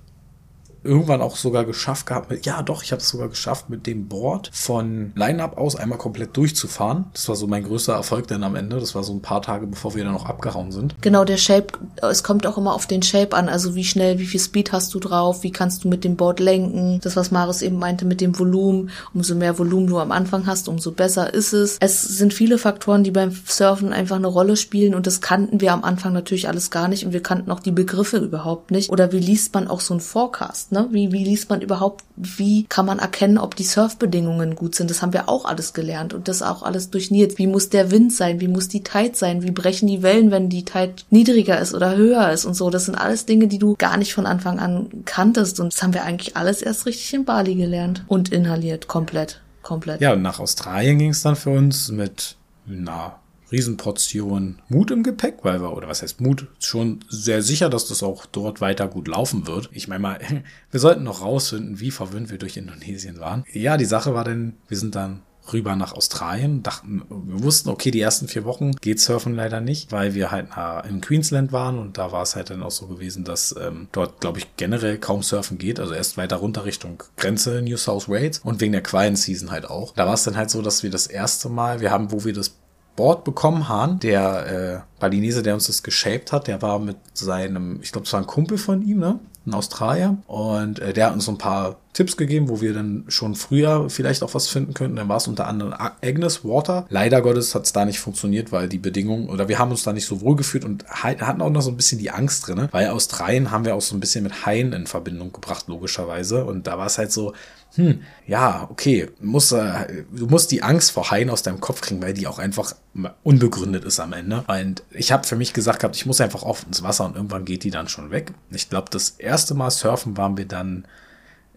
[0.83, 4.07] irgendwann auch sogar geschafft gehabt, mit, ja doch, ich habe es sogar geschafft, mit dem
[4.07, 7.05] Board von Line-Up aus einmal komplett durchzufahren.
[7.13, 8.79] Das war so mein größter Erfolg dann am Ende.
[8.79, 10.95] Das war so ein paar Tage, bevor wir dann noch abgehauen sind.
[11.01, 11.67] Genau, der Shape,
[12.01, 13.49] es kommt auch immer auf den Shape an.
[13.49, 16.39] Also wie schnell, wie viel Speed hast du drauf, wie kannst du mit dem Board
[16.39, 16.99] lenken.
[17.01, 18.89] Das, was Maris eben meinte mit dem Volumen.
[19.13, 21.77] Umso mehr Volumen du am Anfang hast, umso besser ist es.
[21.79, 25.71] Es sind viele Faktoren, die beim Surfen einfach eine Rolle spielen und das kannten wir
[25.71, 28.89] am Anfang natürlich alles gar nicht und wir kannten auch die Begriffe überhaupt nicht.
[28.89, 30.72] Oder wie liest man auch so einen Forecast?
[30.73, 30.89] Ne?
[30.91, 34.89] Wie, wie liest man überhaupt, wie kann man erkennen, ob die Surfbedingungen gut sind?
[34.89, 37.37] Das haben wir auch alles gelernt und das auch alles durch Nils.
[37.37, 38.41] Wie muss der Wind sein?
[38.41, 39.43] Wie muss die Tide sein?
[39.43, 42.69] Wie brechen die Wellen, wenn die Tide niedriger ist oder höher ist und so?
[42.69, 45.93] Das sind alles Dinge, die du gar nicht von Anfang an kanntest und das haben
[45.93, 49.39] wir eigentlich alles erst richtig in Bali gelernt und inhaliert komplett.
[49.61, 50.01] Komplett.
[50.01, 53.15] Ja, und nach Australien ging es dann für uns mit na,
[53.53, 58.03] Riesenportion Mut im Gepäck, weil wir, oder was heißt Mut, schon sehr sicher, dass das
[58.03, 59.69] auch dort weiter gut laufen wird.
[59.71, 60.19] Ich meine mal,
[60.71, 63.45] wir sollten noch rausfinden, wie verwöhnt wir durch Indonesien waren.
[63.53, 66.63] Ja, die Sache war denn, wir sind dann rüber nach Australien.
[66.63, 70.47] Dachten, wir wussten, okay, die ersten vier Wochen geht Surfen leider nicht, weil wir halt
[70.87, 74.21] in Queensland waren und da war es halt dann auch so gewesen, dass ähm, dort,
[74.21, 75.79] glaube ich, generell kaum Surfen geht.
[75.79, 79.93] Also erst weiter runter Richtung Grenze New South Wales und wegen der Quallen-Season halt auch.
[79.93, 82.33] Da war es dann halt so, dass wir das erste Mal, wir haben, wo wir
[82.33, 82.55] das
[82.95, 87.79] Board bekommen, Hahn, der äh, Balinese, der uns das geshaped hat, der war mit seinem,
[87.81, 89.19] ich glaube, es war ein Kumpel von ihm, ne?
[89.45, 90.17] Ein Australier.
[90.27, 93.89] Und äh, der hat uns so ein paar Tipps gegeben, wo wir dann schon früher
[93.89, 94.95] vielleicht auch was finden könnten.
[94.95, 96.87] Dann war es unter anderem Agnes Water.
[96.89, 99.93] Leider Gottes hat es da nicht funktioniert, weil die Bedingungen, oder wir haben uns da
[99.93, 102.89] nicht so wohl gefühlt und hatten auch noch so ein bisschen die Angst drin, weil
[102.89, 106.45] Australien haben wir auch so ein bisschen mit Haien in Verbindung gebracht, logischerweise.
[106.45, 107.33] Und da war es halt so,
[107.75, 112.01] hm, ja, okay, muss, äh, du musst die Angst vor Haien aus deinem Kopf kriegen,
[112.01, 112.75] weil die auch einfach
[113.23, 114.43] unbegründet ist am Ende.
[114.47, 117.45] Und ich habe für mich gesagt gehabt, ich muss einfach oft ins Wasser und irgendwann
[117.45, 118.33] geht die dann schon weg.
[118.51, 120.85] Ich glaube, das erste Mal surfen waren wir dann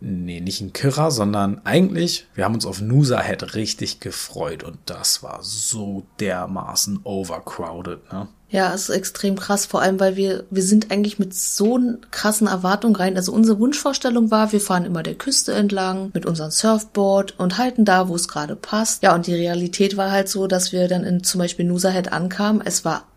[0.00, 4.78] Nee, nicht in Kira, sondern eigentlich, wir haben uns auf Nusa Head richtig gefreut und
[4.84, 8.28] das war so dermaßen overcrowded, ne?
[8.48, 11.80] Ja, ist extrem krass, vor allem, weil wir, wir sind eigentlich mit so
[12.12, 13.16] krassen Erwartungen rein.
[13.16, 17.84] Also unsere Wunschvorstellung war, wir fahren immer der Küste entlang mit unserem Surfboard und halten
[17.84, 19.02] da, wo es gerade passt.
[19.02, 22.12] Ja, und die Realität war halt so, dass wir dann in zum Beispiel Nusa Head
[22.12, 22.62] ankamen.
[22.64, 23.08] Es war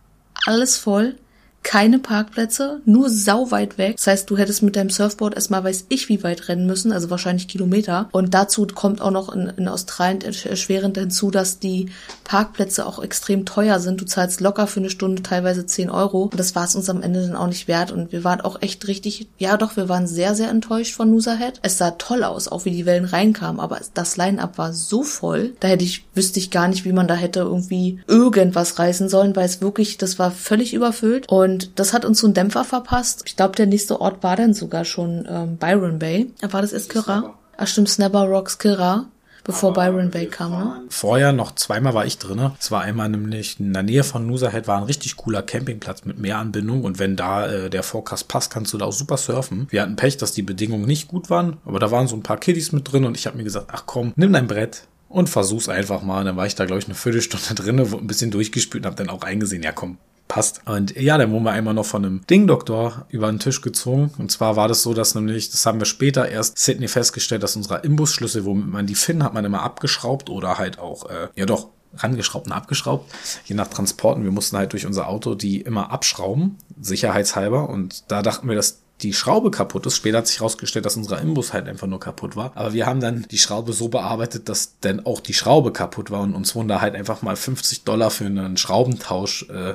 [0.47, 1.15] alles voll
[1.63, 3.97] keine Parkplätze, nur sau weit weg.
[3.97, 7.09] Das heißt, du hättest mit deinem Surfboard erstmal weiß ich wie weit rennen müssen, also
[7.09, 8.09] wahrscheinlich Kilometer.
[8.11, 11.91] Und dazu kommt auch noch in, in Australien erschwerend hinzu, dass die
[12.23, 14.01] Parkplätze auch extrem teuer sind.
[14.01, 16.23] Du zahlst locker für eine Stunde teilweise 10 Euro.
[16.23, 17.91] Und das war es uns am Ende dann auch nicht wert.
[17.91, 21.35] Und wir waren auch echt richtig, ja doch, wir waren sehr, sehr enttäuscht von Noosa
[21.35, 21.59] Head.
[21.61, 25.53] Es sah toll aus, auch wie die Wellen reinkamen, aber das Line-Up war so voll,
[25.59, 29.35] da hätte ich, wüsste ich gar nicht, wie man da hätte irgendwie irgendwas reißen sollen,
[29.35, 31.27] weil es wirklich, das war völlig überfüllt.
[31.29, 33.23] Und und das hat uns so einen Dämpfer verpasst.
[33.25, 36.31] Ich glaube, der nächste Ort war dann sogar schon ähm, Byron Bay.
[36.41, 37.33] Da war das erst Kira.
[37.57, 39.07] Ach stimmt, Snapper Rocks Kira
[39.43, 40.81] bevor Aber Byron Bay kam, ne?
[40.89, 42.53] Vorher noch zweimal war ich drinne.
[42.59, 46.05] Es war einmal nämlich in der Nähe von Noosa Head war ein richtig cooler Campingplatz
[46.05, 49.67] mit Meeranbindung und wenn da äh, der Forecast passt, kannst du da auch super surfen.
[49.71, 52.37] Wir hatten Pech, dass die Bedingungen nicht gut waren, aber da waren so ein paar
[52.37, 55.67] Kiddies mit drin und ich habe mir gesagt, ach komm, nimm dein Brett, und versuch's
[55.67, 56.19] einfach mal.
[56.19, 58.91] Und dann war ich da, glaube ich, eine Viertelstunde drinne, wurde ein bisschen durchgespült und
[58.91, 59.97] habe dann auch eingesehen, ja komm,
[60.29, 60.61] passt.
[60.65, 64.11] Und ja, dann wurden wir einmal noch von einem Ding-Doktor über den Tisch gezogen.
[64.17, 67.57] Und zwar war das so, dass nämlich, das haben wir später erst Sydney festgestellt, dass
[67.57, 71.45] unser Imbusschlüssel, womit man die Finnen hat man immer abgeschraubt oder halt auch, äh, ja
[71.45, 73.11] doch, rangeschraubt und abgeschraubt,
[73.45, 74.23] je nach Transporten.
[74.23, 77.67] Wir mussten halt durch unser Auto die immer abschrauben, sicherheitshalber.
[77.67, 79.95] Und da dachten wir, dass die Schraube kaputt ist.
[79.95, 82.51] Später hat sich herausgestellt, dass unser Imbus halt einfach nur kaputt war.
[82.53, 86.21] Aber wir haben dann die Schraube so bearbeitet, dass dann auch die Schraube kaputt war
[86.21, 89.73] und uns wurden da halt einfach mal 50 Dollar für einen Schraubentausch äh,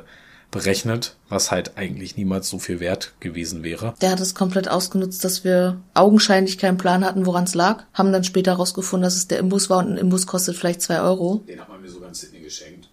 [0.55, 3.95] berechnet, was halt eigentlich niemals so viel wert gewesen wäre.
[4.01, 7.83] Der hat es komplett ausgenutzt, dass wir augenscheinlich keinen Plan hatten, woran es lag.
[7.93, 11.01] Haben dann später herausgefunden, dass es der Imbus war und ein Imbus kostet vielleicht zwei
[11.01, 11.43] Euro.
[11.49, 12.84] Den hat man mir sogar in Sydney geschenkt.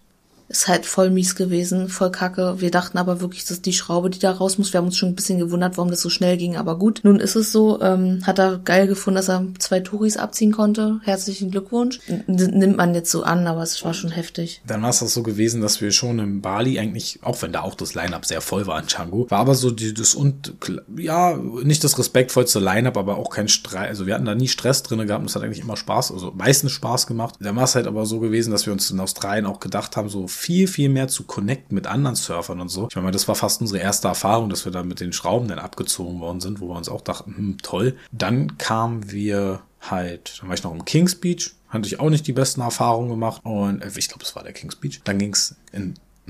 [0.52, 2.60] Ist halt voll mies gewesen, voll kacke.
[2.60, 5.08] Wir dachten aber wirklich, dass die Schraube, die da raus muss, wir haben uns schon
[5.08, 7.00] ein bisschen gewundert, warum das so schnell ging, aber gut.
[7.04, 11.00] Nun ist es so, ähm, hat er geil gefunden, dass er zwei Touris abziehen konnte.
[11.04, 12.00] Herzlichen Glückwunsch.
[12.06, 14.60] N nimmt man jetzt so an, aber es war schon heftig.
[14.66, 17.62] Dann war es das so gewesen, dass wir schon in Bali eigentlich, auch wenn da
[17.62, 20.52] auch das Line-Up sehr voll war in Django, war aber so die, das und,
[20.98, 21.34] ja,
[21.64, 23.88] nicht das respektvollste Line-Up, aber auch kein Streit.
[23.88, 26.30] Also wir hatten da nie Stress drin gehabt und es hat eigentlich immer Spaß, also
[26.36, 27.36] meistens Spaß gemacht.
[27.40, 30.10] Dann war es halt aber so gewesen, dass wir uns in Australien auch gedacht haben,
[30.10, 32.88] so viel, viel mehr zu connecten mit anderen Surfern und so.
[32.88, 35.60] Ich meine, das war fast unsere erste Erfahrung, dass wir da mit den Schrauben dann
[35.60, 37.96] abgezogen worden sind, wo wir uns auch dachten, hm, toll.
[38.10, 42.26] Dann kamen wir halt, dann war ich noch im Kings Beach, hatte ich auch nicht
[42.26, 45.00] die besten Erfahrungen gemacht und äh, ich glaube, es war der Kings Beach.
[45.04, 45.54] Dann ging es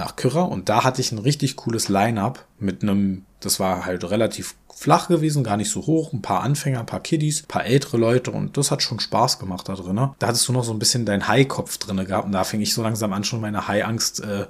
[0.03, 4.11] nach Kyrra und da hatte ich ein richtig cooles Line-up mit einem, das war halt
[4.11, 7.65] relativ flach gewesen, gar nicht so hoch, ein paar Anfänger, ein paar Kiddies, ein paar
[7.65, 9.97] ältere Leute und das hat schon Spaß gemacht da drin.
[10.19, 12.75] Da hattest du noch so ein bisschen deinen Hai-Kopf drin gehabt und da fing ich
[12.75, 14.47] so langsam an, schon meine Hai-Angst äh,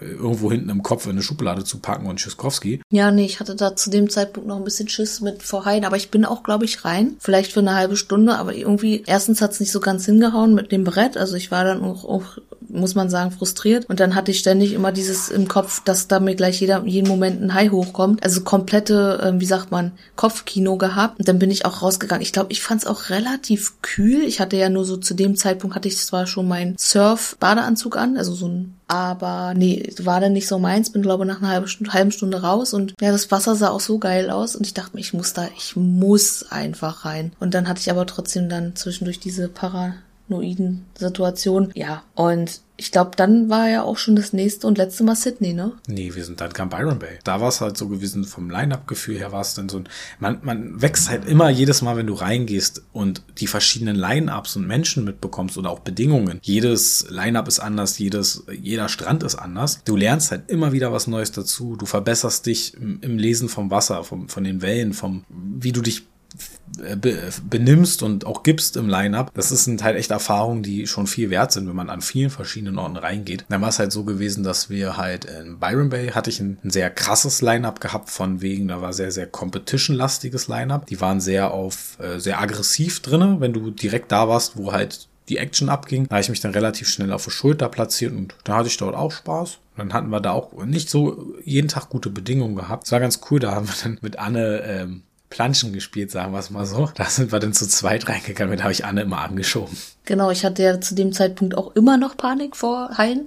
[0.00, 2.82] irgendwo hinten im Kopf in eine Schublade zu packen und Schiskowski.
[2.90, 5.96] Ja, nee, ich hatte da zu dem Zeitpunkt noch ein bisschen Schiss mit vorhein, aber
[5.96, 7.16] ich bin auch, glaube ich, rein.
[7.18, 10.84] Vielleicht für eine halbe Stunde, aber irgendwie, erstens hat's nicht so ganz hingehauen mit dem
[10.84, 11.16] Brett.
[11.16, 13.88] Also ich war dann auch, auch muss man sagen, frustriert.
[13.88, 17.08] Und dann hatte ich ständig immer dieses im Kopf, dass da mir gleich jeder, jeden
[17.08, 18.22] Moment ein Hai hochkommt.
[18.22, 21.18] Also komplette, äh, wie sagt man, Kopfkino gehabt.
[21.18, 22.22] Und dann bin ich auch rausgegangen.
[22.22, 24.22] Ich glaube, ich fand es auch relativ kühl.
[24.22, 28.16] Ich hatte ja nur so zu dem Zeitpunkt hatte ich zwar schon meinen Surf-Badeanzug an,
[28.16, 30.90] also so ein aber nee, war dann nicht so meins.
[30.90, 33.80] Bin, glaube nach einer halben Stunde, halben Stunde raus und ja, das Wasser sah auch
[33.80, 37.32] so geil aus und ich dachte mir, ich muss da, ich muss einfach rein.
[37.40, 39.94] Und dann hatte ich aber trotzdem dann zwischendurch diese Para
[40.98, 41.70] Situation.
[41.74, 45.52] Ja, und ich glaube, dann war ja auch schon das nächste und letzte Mal Sydney,
[45.52, 45.72] ne?
[45.86, 47.18] Nee, wir sind dann kam Byron Bay.
[47.22, 50.40] Da war es halt so gewesen, vom Line-Up-Gefühl her war es dann so ein, man,
[50.42, 55.04] man wächst halt immer jedes Mal, wenn du reingehst und die verschiedenen Line-Ups und Menschen
[55.04, 56.40] mitbekommst oder auch Bedingungen.
[56.42, 59.80] Jedes Line-Up ist anders, jedes, jeder Strand ist anders.
[59.84, 61.76] Du lernst halt immer wieder was Neues dazu.
[61.76, 65.80] Du verbesserst dich im, im Lesen vom Wasser, vom, von den Wellen, vom, wie du
[65.80, 66.06] dich
[67.48, 71.52] benimmst und auch gibst im Line-Up, das sind halt echt Erfahrungen, die schon viel wert
[71.52, 73.44] sind, wenn man an vielen verschiedenen Orten reingeht.
[73.48, 76.58] Dann war es halt so gewesen, dass wir halt in Byron Bay hatte ich ein,
[76.64, 80.86] ein sehr krasses Line-Up gehabt von wegen, da war sehr, sehr competition-lastiges Line-Up.
[80.86, 85.08] Die waren sehr auf, äh, sehr aggressiv drinne, wenn du direkt da warst, wo halt
[85.28, 86.06] die Action abging.
[86.08, 88.76] Da habe ich mich dann relativ schnell auf der Schulter platziert und da hatte ich
[88.76, 89.58] dort auch Spaß.
[89.76, 92.86] Und dann hatten wir da auch nicht so jeden Tag gute Bedingungen gehabt.
[92.86, 95.02] Es war ganz cool, da haben wir dann mit Anne ähm,
[95.34, 96.90] Planschen gespielt, sagen wir es mal so.
[96.94, 99.76] Da sind wir dann zu zweit reingegangen, da habe ich Anne immer angeschoben.
[100.04, 103.26] Genau, ich hatte ja zu dem Zeitpunkt auch immer noch Panik vor Haien.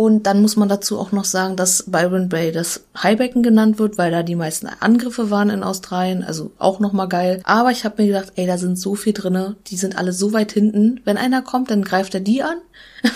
[0.00, 3.98] Und dann muss man dazu auch noch sagen, dass Byron Bay das Highbecken genannt wird,
[3.98, 6.24] weil da die meisten Angriffe waren in Australien.
[6.24, 7.42] Also auch nochmal geil.
[7.44, 9.56] Aber ich habe mir gedacht, ey, da sind so viel drinne.
[9.66, 11.02] Die sind alle so weit hinten.
[11.04, 12.56] Wenn einer kommt, dann greift er die an.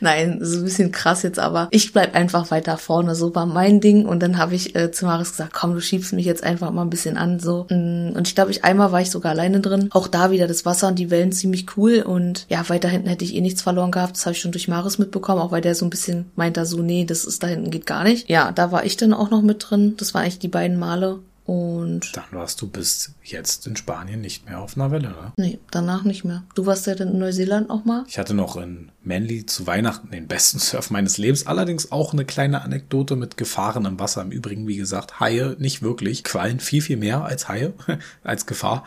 [0.00, 3.14] Nein, so ein bisschen krass jetzt, aber ich bleib einfach weiter vorne.
[3.14, 4.06] So war mein Ding.
[4.06, 6.82] Und dann habe ich äh, zu Maris gesagt, komm, du schiebst mich jetzt einfach mal
[6.82, 7.40] ein bisschen an.
[7.40, 9.88] so mm, Und ich glaube, ich einmal war ich sogar alleine drin.
[9.92, 12.02] Auch da wieder das Wasser und die Wellen ziemlich cool.
[12.02, 14.16] Und ja, weiter hinten hätte ich eh nichts verloren gehabt.
[14.16, 16.64] Das habe ich schon durch Maris mitbekommen, auch weil der so ein bisschen meint da
[16.64, 18.28] so, nee, das ist da hinten geht gar nicht.
[18.28, 19.94] Ja, da war ich dann auch noch mit drin.
[19.96, 21.20] Das waren eigentlich die beiden Male.
[21.48, 25.32] Und dann warst du bis jetzt in Spanien nicht mehr auf einer Welle, ne?
[25.38, 26.42] Nee, danach nicht mehr.
[26.54, 28.04] Du warst ja dann in Neuseeland auch mal.
[28.06, 31.46] Ich hatte noch in Manly zu Weihnachten den besten Surf meines Lebens.
[31.46, 34.20] Allerdings auch eine kleine Anekdote mit Gefahren im Wasser.
[34.20, 36.22] Im Übrigen, wie gesagt, Haie nicht wirklich.
[36.22, 37.72] Quallen viel, viel mehr als Haie,
[38.22, 38.84] als Gefahr.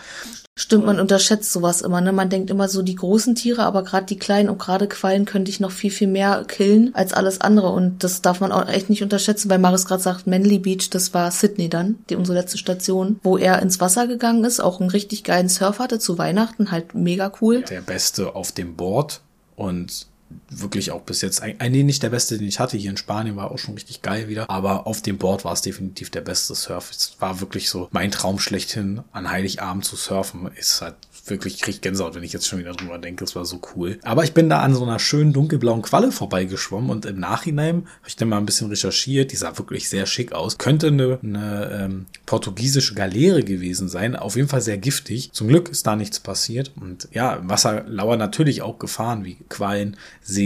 [0.58, 2.12] Stimmt, man unterschätzt sowas immer, ne?
[2.12, 5.50] Man denkt immer so die großen Tiere, aber gerade die kleinen und gerade Quallen könnte
[5.50, 7.70] ich noch viel, viel mehr killen als alles andere.
[7.70, 11.14] Und das darf man auch echt nicht unterschätzen, weil Maris gerade sagt, Manly Beach, das
[11.14, 14.90] war Sydney dann, die unsere letzte Station, wo er ins Wasser gegangen ist, auch einen
[14.90, 17.62] richtig geilen Surf hatte zu Weihnachten, halt mega cool.
[17.62, 19.22] Der Beste auf dem Board
[19.56, 20.08] und
[20.52, 23.52] wirklich auch bis jetzt, eigentlich nicht der beste, den ich hatte hier in Spanien, war
[23.52, 24.50] auch schon richtig geil wieder.
[24.50, 26.92] Aber auf dem Board war es definitiv der beste Surf.
[26.92, 30.50] Es war wirklich so mein Traum schlechthin, an Heiligabend zu surfen.
[30.56, 30.96] Ist halt
[31.26, 33.24] wirklich, ich krieg Gänsehaut, wenn ich jetzt schon wieder drüber denke.
[33.24, 34.00] Es war so cool.
[34.04, 38.08] Aber ich bin da an so einer schönen dunkelblauen Qualle vorbeigeschwommen und im Nachhinein habe
[38.08, 39.32] ich dann mal ein bisschen recherchiert.
[39.32, 40.58] Die sah wirklich sehr schick aus.
[40.58, 44.16] Könnte eine, eine ähm, portugiesische Galeere gewesen sein.
[44.16, 45.32] Auf jeden Fall sehr giftig.
[45.32, 46.72] Zum Glück ist da nichts passiert.
[46.80, 50.41] Und ja, im Wasser lauern natürlich auch Gefahren wie Quallen, Seeigel,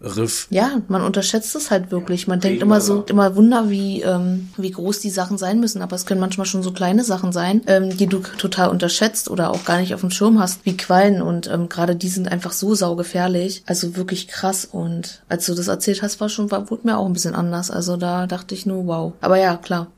[0.00, 0.46] Riff.
[0.50, 2.26] Ja, man unterschätzt es halt wirklich.
[2.26, 5.82] Man denkt immer so, immer Wunder, wie, ähm, wie groß die Sachen sein müssen.
[5.82, 9.50] Aber es können manchmal schon so kleine Sachen sein, ähm, die du total unterschätzt oder
[9.50, 11.22] auch gar nicht auf dem Schirm hast, wie Quallen.
[11.22, 13.62] Und ähm, gerade die sind einfach so saugefährlich.
[13.66, 14.64] Also wirklich krass.
[14.64, 17.70] Und als du das erzählt hast, war schon, war, wurde mir auch ein bisschen anders.
[17.70, 19.12] Also da dachte ich nur, wow.
[19.20, 19.88] Aber ja, klar.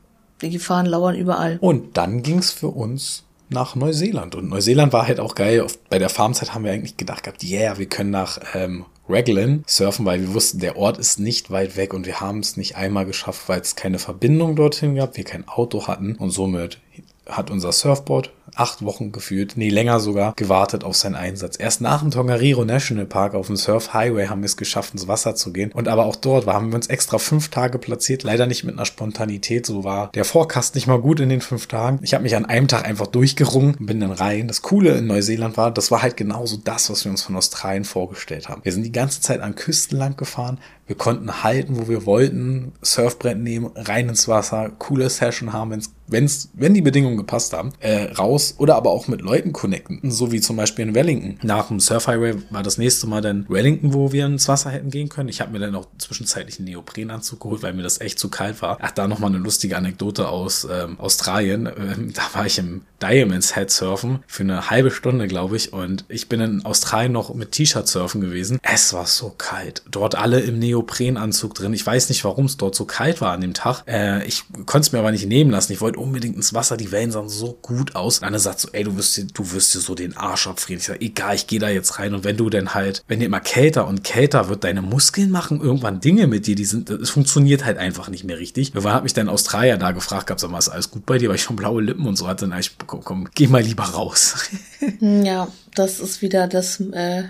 [0.41, 1.57] Die Gefahren lauern überall.
[1.61, 3.23] Und dann ging's für uns
[3.53, 4.35] nach Neuseeland.
[4.35, 5.65] Und Neuseeland war halt auch geil.
[5.89, 10.05] Bei der Farmzeit haben wir eigentlich gedacht gehabt, yeah, wir können nach ähm, Raglan surfen,
[10.05, 13.05] weil wir wussten, der Ort ist nicht weit weg und wir haben es nicht einmal
[13.05, 16.79] geschafft, weil es keine Verbindung dorthin gab, wir kein Auto hatten und somit
[17.27, 21.57] hat unser Surfboard acht Wochen gefühlt, nee, länger sogar, gewartet auf seinen Einsatz.
[21.59, 25.07] Erst nach dem Tongariro National Park auf dem Surf Highway haben wir es geschafft, ins
[25.07, 25.71] Wasser zu gehen.
[25.71, 28.85] Und aber auch dort haben wir uns extra fünf Tage platziert, leider nicht mit einer
[28.85, 29.65] Spontanität.
[29.65, 31.99] So war der Forecast nicht mal gut in den fünf Tagen.
[32.01, 34.47] Ich habe mich an einem Tag einfach durchgerungen und bin dann rein.
[34.47, 37.85] Das Coole in Neuseeland war, das war halt genauso das, was wir uns von Australien
[37.85, 38.61] vorgestellt haben.
[38.63, 42.73] Wir sind die ganze Zeit an Küsten lang gefahren, wir konnten halten, wo wir wollten,
[42.81, 47.73] Surfbrett nehmen, rein ins Wasser, coole Session haben, wenn's, wenn's, wenn die Bedingungen gepasst haben,
[47.79, 51.39] äh, raus oder aber auch mit Leuten connecten, so wie zum Beispiel in Wellington.
[51.43, 54.89] Nach dem Surf Highway war das nächste Mal dann Wellington, wo wir ins Wasser hätten
[54.89, 55.29] gehen können.
[55.29, 58.61] Ich habe mir dann auch zwischenzeitlich einen Neoprenanzug geholt, weil mir das echt zu kalt
[58.61, 58.77] war.
[58.81, 61.67] Ach, da nochmal eine lustige Anekdote aus ähm, Australien.
[61.67, 66.05] Ähm, da war ich im Diamonds Head surfen für eine halbe Stunde, glaube ich, und
[66.07, 68.59] ich bin in Australien noch mit T-Shirt surfen gewesen.
[68.61, 69.83] Es war so kalt.
[69.89, 71.73] Dort alle im Neo Neoprenanzug drin.
[71.73, 73.83] Ich weiß nicht, warum es dort so kalt war an dem Tag.
[73.87, 75.73] Äh, ich konnte es mir aber nicht nehmen lassen.
[75.73, 76.77] Ich wollte unbedingt ins Wasser.
[76.77, 78.19] Die Wellen sahen so gut aus.
[78.19, 80.79] Und Anne sagt so, ey, du wirst dir, du wirst dir so den Arsch abfrieren.
[80.79, 82.13] Ich sage, egal, ich gehe da jetzt rein.
[82.13, 85.61] Und wenn du denn halt, wenn dir immer kälter und kälter wird, deine Muskeln machen
[85.61, 88.69] irgendwann Dinge mit dir, die sind, es funktioniert halt einfach nicht mehr richtig.
[88.69, 91.29] Irgendwann hat mich dann Australier da gefragt, gab sag mal, ist alles gut bei dir?
[91.29, 92.47] Weil ich schon blaue Lippen und so hatte.
[92.47, 94.49] Na, ich, komm, komm, geh mal lieber raus.
[94.99, 97.23] ja, das ist wieder das, äh,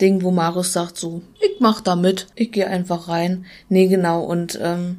[0.00, 3.46] Ding, wo Marius sagt so, ich mach da mit, ich gehe einfach rein.
[3.68, 4.24] Nee, genau.
[4.24, 4.98] Und ähm,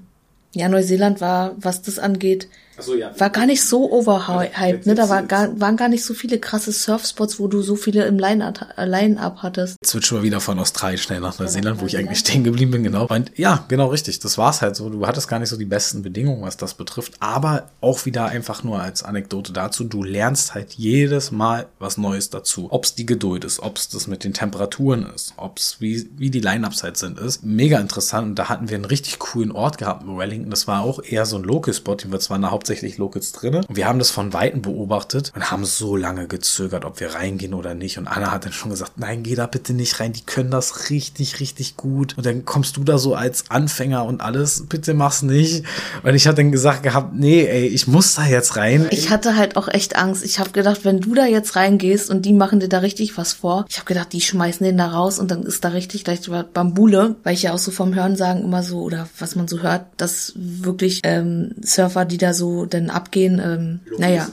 [0.53, 2.47] ja, Neuseeland war, was das angeht,
[2.80, 3.11] so, ja.
[3.19, 4.95] war gar nicht so overhyped, ne?
[4.95, 8.19] Da war gar, waren gar nicht so viele krasse Surfspots, wo du so viele im
[8.19, 9.78] Line-Up Line hattest.
[9.86, 13.07] Switch mal wieder von Australien schnell nach Neuseeland, wo ich eigentlich stehen geblieben bin, genau.
[13.07, 14.19] Und ja, genau richtig.
[14.19, 14.89] Das war's halt so.
[14.89, 17.13] Du hattest gar nicht so die besten Bedingungen, was das betrifft.
[17.19, 19.84] Aber auch wieder einfach nur als Anekdote dazu.
[19.84, 22.67] Du lernst halt jedes Mal was Neues dazu.
[22.71, 26.84] Ob's die Geduld ist, ob's das mit den Temperaturen ist, ob's wie, wie die Line-Ups
[26.84, 27.43] halt sind, ist.
[27.43, 28.28] Mega interessant.
[28.28, 30.49] Und da hatten wir einen richtig coolen Ort gehabt in Wellington.
[30.49, 31.95] Das war auch eher so ein Local-Spot.
[31.95, 33.55] Den wir zwar eine Haupt hauptsächlich Locals drin.
[33.55, 37.53] Und wir haben das von Weitem beobachtet und haben so lange gezögert, ob wir reingehen
[37.53, 37.99] oder nicht.
[37.99, 40.13] Und Anna hat dann schon gesagt, nein, geh da bitte nicht rein.
[40.13, 42.18] Die können das richtig, richtig gut.
[42.18, 45.63] Und dann kommst du da so als Anfänger und alles, bitte mach's nicht.
[46.01, 48.88] Und ich hatte dann gesagt gehabt, nee, ey, ich muss da jetzt rein.
[48.89, 50.26] Ich hatte halt auch echt Angst.
[50.26, 53.34] Ich habe gedacht, wenn du da jetzt reingehst und die machen dir da richtig was
[53.34, 56.22] vor, ich habe gedacht, die schmeißen den da raus und dann ist da richtig gleich
[56.53, 59.59] Bambule, weil ich ja auch so vom Hören sagen immer so oder was man so
[59.59, 64.30] hört, dass wirklich ähm, Surfer, die da so denn abgehen, ähm, naja,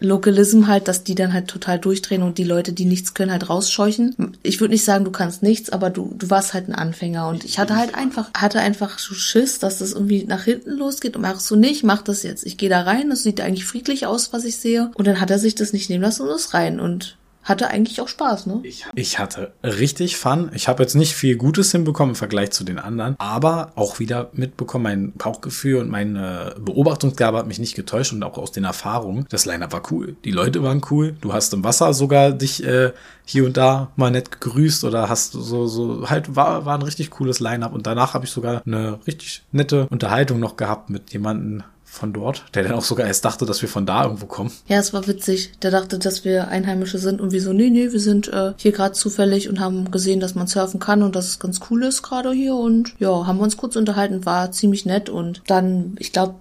[0.00, 3.48] Localism halt, dass die dann halt total durchdrehen und die Leute, die nichts können, halt
[3.48, 4.36] rausscheuchen.
[4.42, 7.44] Ich würde nicht sagen, du kannst nichts, aber du, du warst halt ein Anfänger und
[7.44, 11.22] ich hatte halt einfach, hatte einfach so Schiss, dass das irgendwie nach hinten losgeht und
[11.22, 12.46] mach so nicht, mach das jetzt.
[12.46, 14.90] Ich gehe da rein, das sieht eigentlich friedlich aus, was ich sehe.
[14.94, 18.00] Und dann hat er sich das nicht nehmen lassen und ist rein und hatte eigentlich
[18.00, 18.60] auch Spaß, ne?
[18.94, 20.50] Ich hatte richtig Fun.
[20.54, 24.30] Ich habe jetzt nicht viel Gutes hinbekommen im Vergleich zu den anderen, aber auch wieder
[24.32, 29.26] mitbekommen, mein Bauchgefühl und meine Beobachtungsgabe hat mich nicht getäuscht und auch aus den Erfahrungen.
[29.30, 30.16] Das Line-Up war cool.
[30.24, 31.16] Die Leute waren cool.
[31.20, 32.92] Du hast im Wasser sogar dich äh,
[33.24, 37.10] hier und da mal nett gegrüßt oder hast so, so, halt war, war ein richtig
[37.10, 41.62] cooles Line-Up und danach habe ich sogar eine richtig nette Unterhaltung noch gehabt mit jemandem,
[41.90, 44.52] von dort, der dann auch sogar erst dachte, dass wir von da irgendwo kommen.
[44.68, 45.52] Ja, es war witzig.
[45.60, 48.72] Der dachte, dass wir Einheimische sind und wir so, nee, nee, wir sind äh, hier
[48.72, 52.02] gerade zufällig und haben gesehen, dass man surfen kann und dass es ganz cool ist
[52.02, 56.12] gerade hier und ja, haben wir uns kurz unterhalten, war ziemlich nett und dann, ich
[56.12, 56.36] glaube,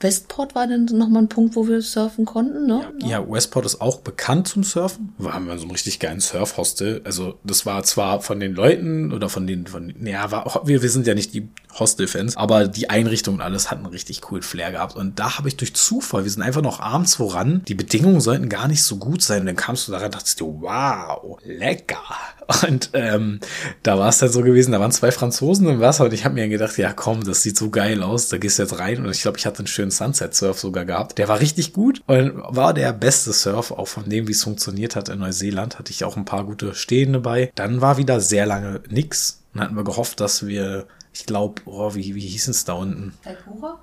[0.00, 2.92] Westport war dann nochmal ein Punkt, wo wir surfen konnten, ne?
[3.04, 5.14] Ja, Westport ist auch bekannt zum Surfen.
[5.18, 7.00] Wir haben ja so einen richtig geilen Surfhostel.
[7.04, 10.90] Also, das war zwar von den Leuten oder von den, von, ja, war, wir, wir
[10.90, 14.72] sind ja nicht die Hostel-Fans, aber die Einrichtung und alles hat einen richtig coolen Flair
[14.72, 14.96] gehabt.
[14.96, 18.48] Und da habe ich durch Zufall, wir sind einfach noch abends voran, die Bedingungen sollten
[18.48, 19.40] gar nicht so gut sein.
[19.40, 22.02] Und dann kamst du daran, dachtest du, wow, lecker.
[22.68, 23.40] Und ähm,
[23.82, 26.34] da war es dann so gewesen, da waren zwei Franzosen im Wasser und ich habe
[26.34, 29.04] mir gedacht, ja komm, das sieht so geil aus, da gehst du jetzt rein.
[29.04, 31.18] Und ich glaube, ich hatte einen schönen Sunset-Surf sogar gehabt.
[31.18, 34.96] Der war richtig gut und war der beste Surf, auch von dem, wie es funktioniert
[34.96, 35.78] hat in Neuseeland.
[35.78, 37.52] Hatte ich auch ein paar gute Stehende bei.
[37.54, 39.42] Dann war wieder sehr lange nix.
[39.52, 43.14] Dann hatten wir gehofft, dass wir ich glaube, oh, wie, wie hieß es da unten?
[43.22, 43.80] Kaikura?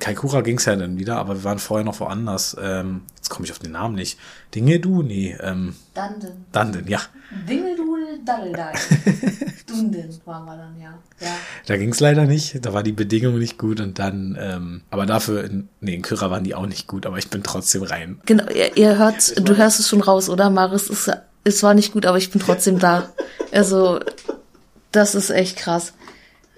[0.00, 2.56] Kaikura ging es ja dann wieder, aber wir waren vorher noch woanders.
[2.60, 4.18] Ähm, jetzt komme ich auf den Namen nicht.
[4.54, 5.02] Dingedu?
[5.02, 5.36] Nee.
[5.40, 6.46] Ähm, Danden.
[6.50, 7.00] Danden, ja.
[7.48, 7.90] Dingedu
[8.24, 8.72] Daddledei.
[9.66, 10.98] Dunden waren wir dann, ja.
[11.20, 11.32] ja.
[11.66, 12.64] Da ging es leider nicht.
[12.64, 16.30] Da war die Bedingung nicht gut und dann, ähm, aber dafür, in, nee, in Kyra
[16.30, 18.20] waren die auch nicht gut, aber ich bin trotzdem rein.
[18.26, 20.50] Genau, ihr, ihr hört, du hörst es schon raus, oder?
[20.50, 21.10] Maris, es,
[21.44, 23.12] es war nicht gut, aber ich bin trotzdem da.
[23.52, 23.98] Also,
[24.92, 25.92] das ist echt krass.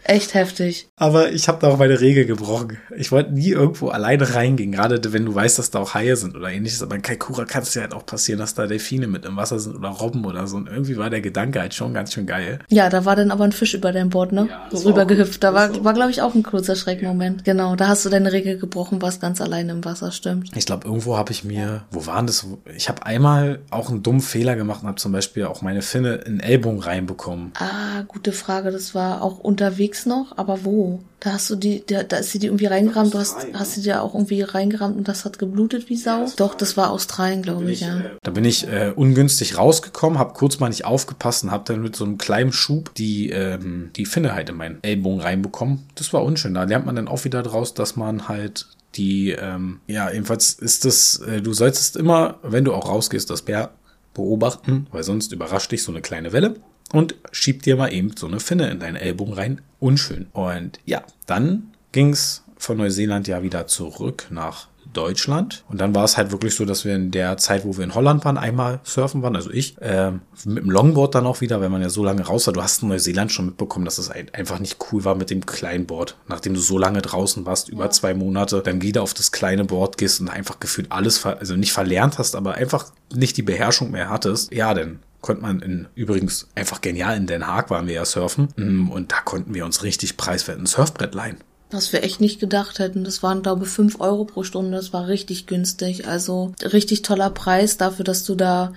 [0.04, 0.88] Echt heftig.
[0.96, 2.78] Aber ich habe da auch meine Regel gebrochen.
[2.96, 6.36] Ich wollte nie irgendwo alleine reingehen, gerade wenn du weißt, dass da auch Haie sind
[6.36, 6.82] oder ähnliches.
[6.82, 9.58] Aber in Kaikura kann es ja halt auch passieren, dass da Delfine mit im Wasser
[9.58, 10.56] sind oder Robben oder so.
[10.56, 12.58] Und irgendwie war der Gedanke halt schon ganz schön geil.
[12.68, 14.48] Ja, da war dann aber ein Fisch über dein Board, ne?
[14.50, 15.42] Ja, so rübergehüpft.
[15.42, 17.46] Da war, war glaube ich, auch ein kurzer Schreckmoment.
[17.46, 17.52] Ja.
[17.52, 20.50] Genau, da hast du deine Regel gebrochen, warst ganz alleine im Wasser, stimmt.
[20.56, 22.46] Ich glaube, irgendwo habe ich mir, wo waren das?
[22.76, 26.14] Ich habe einmal auch einen dummen Fehler gemacht und habe zum Beispiel auch meine Finne
[26.14, 27.52] in Ellbogen reinbekommen.
[27.58, 28.70] Ah, gute Frage.
[28.70, 31.00] Das war auch unterwegs unterwegs noch, aber wo?
[31.20, 33.82] Da hast du die, da, da ist sie die irgendwie reingerammt, du hast, hast sie
[33.82, 36.24] dir auch irgendwie reingerammt und das hat geblutet wie Sau?
[36.24, 38.00] Ja, Doch, das war Australien, glaube ich, ja.
[38.00, 41.82] Äh, da bin ich äh, ungünstig rausgekommen, habe kurz mal nicht aufgepasst und habe dann
[41.82, 45.84] mit so einem kleinen Schub die, ähm, die Finne halt in meinen Ellbogen reinbekommen.
[45.94, 46.54] Das war unschön.
[46.54, 48.66] Da lernt man dann auch wieder draus, dass man halt
[48.96, 53.42] die, ähm, ja, jedenfalls ist das, äh, du solltest immer, wenn du auch rausgehst, das
[53.42, 53.70] Bär
[54.12, 56.56] beobachten, weil sonst überrascht dich so eine kleine Welle
[56.92, 59.60] und schiebt dir mal eben so eine Finne in deinen Ellbogen rein.
[59.80, 60.26] Unschön.
[60.32, 65.64] Und ja, dann ging's von Neuseeland ja wieder zurück nach Deutschland.
[65.68, 67.94] Und dann war es halt wirklich so, dass wir in der Zeit, wo wir in
[67.94, 70.12] Holland waren, einmal surfen waren, also ich, äh,
[70.44, 72.54] mit dem Longboard dann auch wieder, wenn man ja so lange raus war.
[72.54, 75.86] Du hast in Neuseeland schon mitbekommen, dass es einfach nicht cool war mit dem kleinen
[75.86, 76.16] Board.
[76.28, 79.98] Nachdem du so lange draußen warst, über zwei Monate, dann wieder auf das kleine Board
[79.98, 84.10] gehst und einfach gefühlt alles, also nicht verlernt hast, aber einfach nicht die Beherrschung mehr
[84.10, 84.52] hattest.
[84.52, 88.48] Ja, denn konnte man in, übrigens einfach genial in Den Haag waren wir ja surfen
[88.56, 91.38] mm, und da konnten wir uns richtig preiswerten Surfbrett leihen.
[91.70, 93.02] Was wir echt nicht gedacht hätten.
[93.02, 94.76] Das waren, glaube ich, fünf Euro pro Stunde.
[94.76, 96.06] Das war richtig günstig.
[96.06, 98.74] Also richtig toller Preis dafür, dass du da,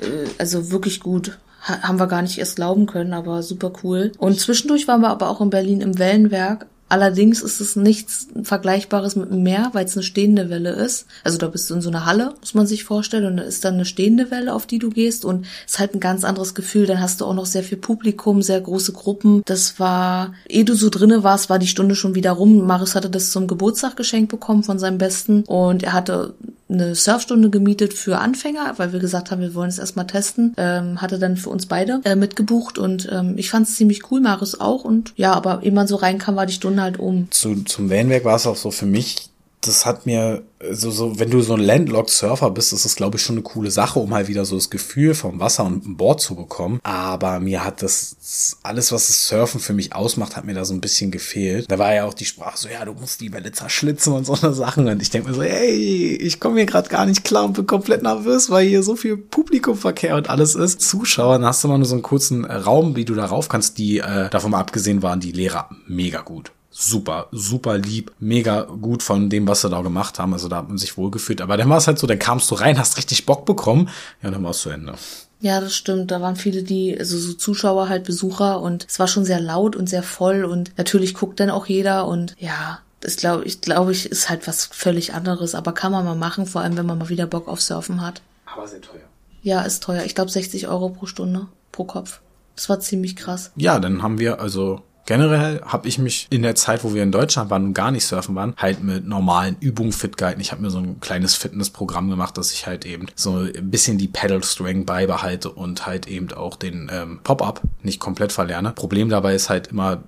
[0.00, 4.10] äh, also wirklich gut haben wir gar nicht erst glauben können, aber super cool.
[4.18, 9.16] Und zwischendurch waren wir aber auch in Berlin im Wellenwerk Allerdings ist es nichts Vergleichbares
[9.16, 11.06] mit dem Meer, weil es eine stehende Welle ist.
[11.24, 13.64] Also da bist du in so einer Halle, muss man sich vorstellen, und da ist
[13.64, 16.54] dann eine stehende Welle, auf die du gehst und es ist halt ein ganz anderes
[16.54, 16.84] Gefühl.
[16.84, 19.40] Dann hast du auch noch sehr viel Publikum, sehr große Gruppen.
[19.46, 22.66] Das war, ehe du so drinne warst, war die Stunde schon wieder rum.
[22.66, 26.34] Marius hatte das zum Geburtstag geschenkt bekommen von seinem Besten und er hatte
[26.72, 30.54] eine Surfstunde gemietet für Anfänger, weil wir gesagt haben, wir wollen es erstmal testen.
[30.56, 34.20] Ähm, hatte dann für uns beide äh, mitgebucht und ähm, ich fand es ziemlich cool,
[34.20, 34.84] Marius auch.
[34.84, 37.30] Und ja, aber man so reinkam, war die Stunde halt um.
[37.30, 39.31] Zu, zum Vanwerk war es auch so für mich
[39.62, 43.22] das hat mir so, so, wenn du so ein Landlocked-Surfer bist, ist das, glaube ich,
[43.22, 46.20] schon eine coole Sache, um halt wieder so das Gefühl vom Wasser und dem Board
[46.20, 46.80] zu bekommen.
[46.82, 50.74] Aber mir hat das, alles, was das Surfen für mich ausmacht, hat mir da so
[50.74, 51.70] ein bisschen gefehlt.
[51.70, 54.36] Da war ja auch die Sprache so, ja, du musst die Welle zerschlitzen und so
[54.40, 54.88] eine Sachen.
[54.88, 57.66] Und ich denke mir so, hey, ich komme hier gerade gar nicht klar und bin
[57.66, 60.80] komplett nervös, weil hier so viel Publikumverkehr und alles ist.
[60.80, 63.78] Zuschauer, dann hast du mal nur so einen kurzen Raum, wie du da rauf kannst,
[63.78, 69.02] die, äh, davon mal abgesehen waren, die Lehrer mega gut super, super lieb, mega gut
[69.02, 70.32] von dem, was sie da gemacht haben.
[70.32, 71.40] Also da hat man sich wohlgefühlt.
[71.40, 73.88] Aber dann war es halt so, dann kamst du rein, hast richtig Bock bekommen.
[74.22, 74.94] Ja, dann war es zu Ende.
[75.40, 76.10] Ja, das stimmt.
[76.10, 79.76] Da waren viele, die, also so Zuschauer halt, Besucher und es war schon sehr laut
[79.76, 83.90] und sehr voll und natürlich guckt dann auch jeder und ja, das glaube ich, glaube
[83.90, 86.98] ich, ist halt was völlig anderes, aber kann man mal machen, vor allem wenn man
[86.98, 88.22] mal wieder Bock auf Surfen hat.
[88.46, 89.00] Aber sehr teuer.
[89.42, 90.04] Ja, ist teuer.
[90.04, 92.20] Ich glaube 60 Euro pro Stunde, pro Kopf.
[92.54, 93.50] Das war ziemlich krass.
[93.56, 97.10] Ja, dann haben wir also Generell habe ich mich in der Zeit, wo wir in
[97.10, 100.40] Deutschland waren und gar nicht surfen waren, halt mit normalen Übungen fit gehalten.
[100.40, 103.98] Ich habe mir so ein kleines Fitnessprogramm gemacht, dass ich halt eben so ein bisschen
[103.98, 108.72] die Pedal String beibehalte und halt eben auch den ähm, Pop-up nicht komplett verlerne.
[108.72, 110.02] Problem dabei ist halt immer,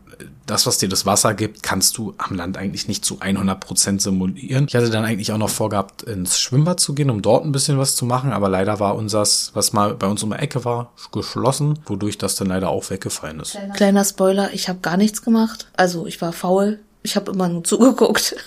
[0.47, 4.67] das, was dir das Wasser gibt, kannst du am Land eigentlich nicht zu 100% simulieren.
[4.69, 7.79] Ich hatte dann eigentlich auch noch vorgehabt, ins Schwimmbad zu gehen, um dort ein bisschen
[7.79, 10.93] was zu machen, aber leider war unseres, was mal bei uns um die Ecke war,
[11.13, 13.59] geschlossen, wodurch das dann leider auch weggefallen ist.
[13.75, 15.69] Kleiner Spoiler, ich habe gar nichts gemacht.
[15.77, 16.81] Also ich war faul.
[17.03, 18.37] Ich habe immer nur zugeguckt.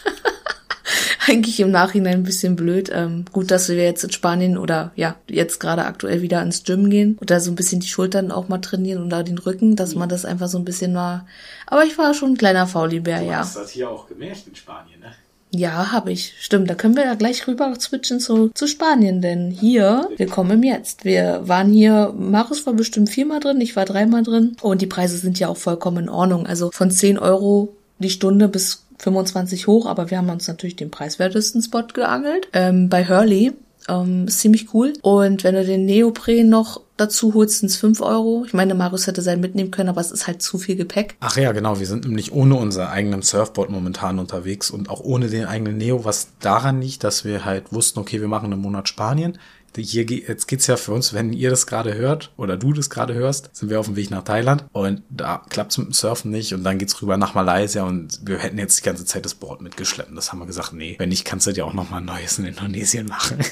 [1.27, 2.89] eigentlich im Nachhinein ein bisschen blöd.
[2.93, 6.89] Ähm, gut, dass wir jetzt in Spanien oder ja, jetzt gerade aktuell wieder ins Gym
[6.89, 9.75] gehen und da so ein bisschen die Schultern auch mal trainieren und da den Rücken,
[9.75, 11.25] dass man das einfach so ein bisschen mal.
[11.65, 13.33] Aber ich war schon ein kleiner Faulibär, ja.
[13.33, 15.11] Du hast das hier auch gemerkt in Spanien, ne?
[15.49, 16.33] Ja, habe ich.
[16.39, 20.51] Stimmt, da können wir ja gleich rüber switchen zu, zu Spanien, denn hier, wir kommen
[20.51, 21.05] im Jetzt.
[21.05, 25.17] Wir waren hier, Marius war bestimmt viermal drin, ich war dreimal drin und die Preise
[25.17, 26.45] sind ja auch vollkommen in Ordnung.
[26.45, 30.91] Also von 10 Euro die Stunde bis 25 hoch, aber wir haben uns natürlich den
[30.91, 32.47] preiswertesten Spot geangelt.
[32.53, 33.53] Ähm, bei Hurley.
[33.89, 34.93] Ähm, ist ziemlich cool.
[35.01, 38.43] Und wenn du den Neopren noch dazu holst, sind es 5 Euro.
[38.45, 41.15] Ich meine, Marius hätte sein mitnehmen können, aber es ist halt zu viel Gepäck.
[41.19, 41.79] Ach ja, genau.
[41.79, 46.03] Wir sind nämlich ohne unser eigenen Surfboard momentan unterwegs und auch ohne den eigenen Neo,
[46.03, 49.37] was daran liegt, dass wir halt wussten, okay, wir machen einen Monat Spanien
[49.83, 53.13] hier jetzt geht's ja für uns, wenn ihr das gerade hört oder du das gerade
[53.13, 56.53] hörst, sind wir auf dem Weg nach Thailand und da klappt's mit dem Surfen nicht
[56.53, 59.61] und dann geht's rüber nach Malaysia und wir hätten jetzt die ganze Zeit das Board
[59.61, 60.15] mitgeschleppt.
[60.15, 62.39] Das haben wir gesagt, nee, wenn nicht, kannst du dir auch noch mal ein neues
[62.39, 63.39] in Indonesien machen.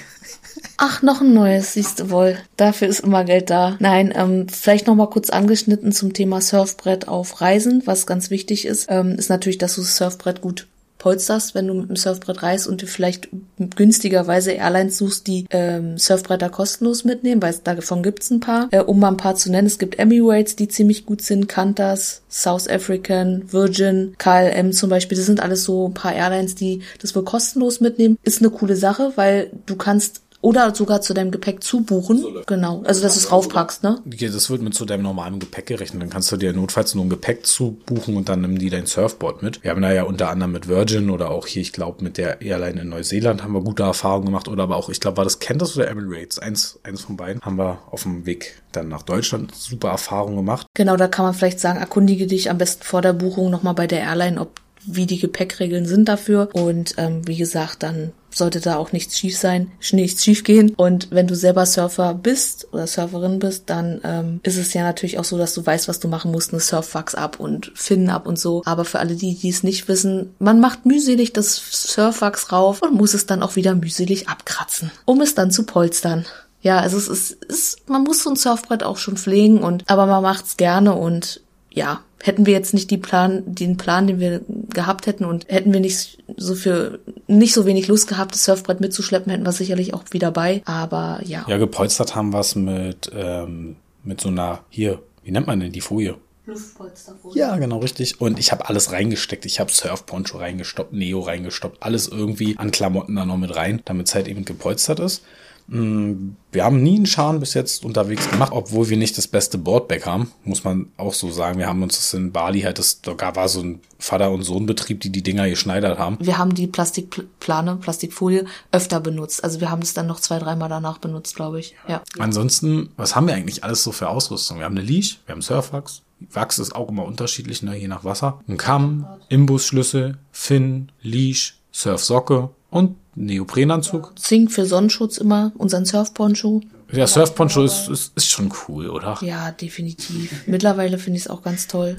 [0.78, 2.38] Ach, noch ein neues, siehst du wohl.
[2.58, 3.78] Dafür ist immer Geld da.
[3.80, 7.84] Nein, ähm, vielleicht noch mal kurz angeschnitten zum Thema Surfbrett auf Reisen.
[7.86, 10.68] Was ganz wichtig ist, ähm, ist natürlich, dass du das Surfbrett gut
[11.06, 13.30] polsterst, wenn du mit dem Surfbrett reist und du vielleicht
[13.76, 18.70] günstigerweise Airlines suchst, die ähm, Surfbretter kostenlos mitnehmen, weil davon gibt's ein paar.
[18.72, 22.24] Äh, um mal ein paar zu nennen, es gibt Emirates, die ziemlich gut sind, Qantas,
[22.28, 25.16] South African, Virgin, KLM zum Beispiel.
[25.16, 28.18] Das sind alles so ein paar Airlines, die das wohl kostenlos mitnehmen.
[28.24, 32.20] Ist eine coole Sache, weil du kannst oder sogar zu deinem Gepäck zubuchen.
[32.20, 34.02] So genau, also dass du es raufpackst, ne?
[34.16, 36.02] Ja, das wird mit zu deinem normalen Gepäck gerechnet.
[36.02, 39.42] Dann kannst du dir notfalls nur ein Gepäck zubuchen und dann nimm die dein Surfboard
[39.42, 39.64] mit.
[39.64, 42.42] Wir haben da ja unter anderem mit Virgin oder auch hier, ich glaube, mit der
[42.42, 44.48] Airline in Neuseeland haben wir gute Erfahrungen gemacht.
[44.48, 46.40] Oder aber auch, ich glaube, war das Qantas oder Emirates?
[46.40, 50.68] Eins, eins von beiden haben wir auf dem Weg dann nach Deutschland super Erfahrungen gemacht.
[50.76, 53.88] Genau, da kann man vielleicht sagen, erkundige dich am besten vor der Buchung nochmal bei
[53.88, 56.50] der Airline, ob wie die Gepäckregeln sind dafür.
[56.54, 60.74] Und ähm, wie gesagt, dann sollte da auch nichts schief sein, nichts schief gehen.
[60.76, 65.18] Und wenn du selber Surfer bist oder Surferin bist, dann ähm, ist es ja natürlich
[65.18, 68.28] auch so, dass du weißt, was du machen musst, eine Surfwachs ab und Finnen ab
[68.28, 68.62] und so.
[68.66, 72.94] Aber für alle die, die es nicht wissen, man macht mühselig das Surfwachs rauf und
[72.94, 76.26] muss es dann auch wieder mühselig abkratzen, um es dann zu polstern.
[76.62, 80.08] Ja, also es ist, ist man muss so ein Surfbrett auch schon pflegen und aber
[80.08, 84.42] man macht's gerne und ja, hätten wir jetzt nicht die Plan, den Plan, den wir
[84.74, 88.82] gehabt hätten und hätten wir nicht so für nicht so wenig Lust gehabt, das Surfbrett
[88.82, 90.62] mitzuschleppen, hätten wir sicherlich auch wieder bei.
[90.66, 91.46] Aber ja.
[91.48, 95.72] Ja, gepolstert haben wir es mit ähm, mit so einer hier, wie nennt man denn
[95.72, 96.16] die Folie?
[96.46, 97.40] Luftpolsterfolie.
[97.40, 98.22] Ja, genau, richtig.
[98.22, 99.46] Und ich habe alles reingesteckt.
[99.46, 104.08] Ich habe Surfponcho reingestoppt, Neo reingestoppt, alles irgendwie an Klamotten da noch mit rein, damit
[104.08, 105.24] es halt eben gepolstert ist.
[105.68, 109.58] Mm, Wir haben nie einen Schaden bis jetzt unterwegs gemacht, obwohl wir nicht das beste
[109.58, 111.58] Boardback haben, muss man auch so sagen.
[111.58, 115.02] Wir haben uns das in Bali halt, das da war so ein Vater- und Sohnbetrieb,
[115.02, 116.18] die die Dinger geschneidert haben.
[116.22, 119.44] Wir haben die Plastikplane, Plastikfolie öfter benutzt.
[119.44, 121.76] Also wir haben das dann noch zwei, dreimal danach benutzt, glaube ich.
[121.88, 122.02] Ja.
[122.20, 124.60] Ansonsten, was haben wir eigentlich alles so für Ausrüstung?
[124.60, 126.04] Wir haben eine Leash, wir haben Surfwachs.
[126.32, 128.40] Wachs ist auch immer unterschiedlich, ne, je nach Wasser.
[128.48, 134.14] Ein Kamm, Imbusschlüssel, Fin, Leash, Surfsocke und Neoprenanzug.
[134.20, 136.62] Zink für Sonnenschutz immer, unseren Surfponcho.
[136.92, 139.18] Ja, Surfponcho ist, ist, ist schon cool, oder?
[139.22, 140.48] Ja, definitiv.
[140.48, 141.98] Mittlerweile finde ich es auch ganz toll.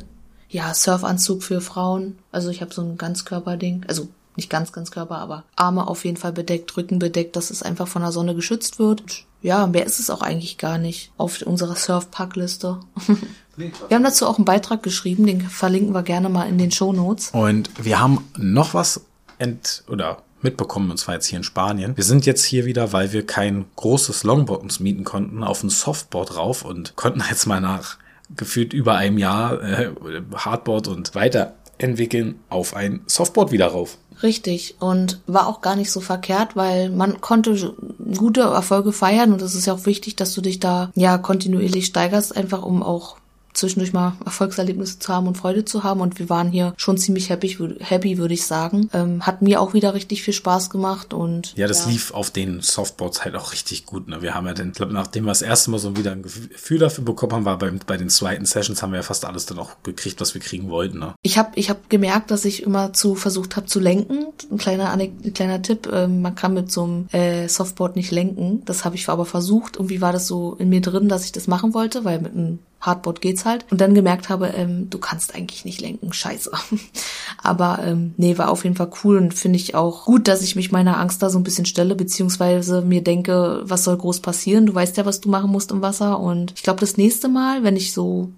[0.48, 2.18] Ja, Surfanzug für Frauen.
[2.30, 3.84] Also ich habe so ein Ganzkörperding.
[3.88, 7.88] Also nicht ganz Ganzkörper, aber Arme auf jeden Fall bedeckt, Rücken bedeckt, dass es einfach
[7.88, 9.02] von der Sonne geschützt wird.
[9.42, 12.80] Ja, mehr ist es auch eigentlich gar nicht auf unserer Surfpackliste.
[13.56, 16.92] wir haben dazu auch einen Beitrag geschrieben, den verlinken wir gerne mal in den Show
[16.92, 17.30] Notes.
[17.30, 19.00] Und wir haben noch was
[19.38, 21.96] ent oder mitbekommen, und zwar jetzt hier in Spanien.
[21.96, 25.70] Wir sind jetzt hier wieder, weil wir kein großes Longboard uns mieten konnten, auf ein
[25.70, 27.98] Softboard rauf und konnten jetzt mal nach
[28.34, 29.92] gefühlt über einem Jahr äh,
[30.34, 33.98] Hardboard und weiterentwickeln auf ein Softboard wieder rauf.
[34.22, 34.76] Richtig.
[34.80, 37.74] Und war auch gar nicht so verkehrt, weil man konnte
[38.16, 41.86] gute Erfolge feiern und es ist ja auch wichtig, dass du dich da ja kontinuierlich
[41.86, 43.18] steigerst, einfach um auch
[43.56, 46.00] zwischendurch mal Erfolgserlebnisse zu haben und Freude zu haben.
[46.00, 48.90] Und wir waren hier schon ziemlich happy, happy würde ich sagen.
[48.92, 51.54] Ähm, hat mir auch wieder richtig viel Spaß gemacht und.
[51.56, 51.92] Ja, das ja.
[51.92, 54.08] lief auf den Softboards halt auch richtig gut.
[54.08, 54.22] Ne?
[54.22, 56.78] Wir haben ja den, ich glaube, nachdem wir das erste Mal so wieder ein Gefühl
[56.78, 59.58] dafür bekommen haben, war bei, bei den zweiten Sessions haben wir ja fast alles dann
[59.58, 60.98] auch gekriegt, was wir kriegen wollten.
[60.98, 61.14] Ne?
[61.22, 64.26] Ich habe ich hab gemerkt, dass ich immer zu versucht habe zu lenken.
[64.50, 68.62] Ein kleiner, ein kleiner Tipp, äh, man kann mit so einem äh, Softboard nicht lenken.
[68.64, 69.76] Das habe ich aber versucht.
[69.76, 72.58] Irgendwie war das so in mir drin, dass ich das machen wollte, weil mit einem
[72.80, 73.64] Hardboard geht's halt.
[73.70, 76.50] Und dann gemerkt habe, ähm, du kannst eigentlich nicht lenken, scheiße.
[77.42, 80.56] Aber ähm, nee, war auf jeden Fall cool und finde ich auch gut, dass ich
[80.56, 84.66] mich meiner Angst da so ein bisschen stelle, beziehungsweise mir denke, was soll groß passieren?
[84.66, 86.20] Du weißt ja, was du machen musst im Wasser.
[86.20, 88.30] Und ich glaube, das nächste Mal, wenn ich so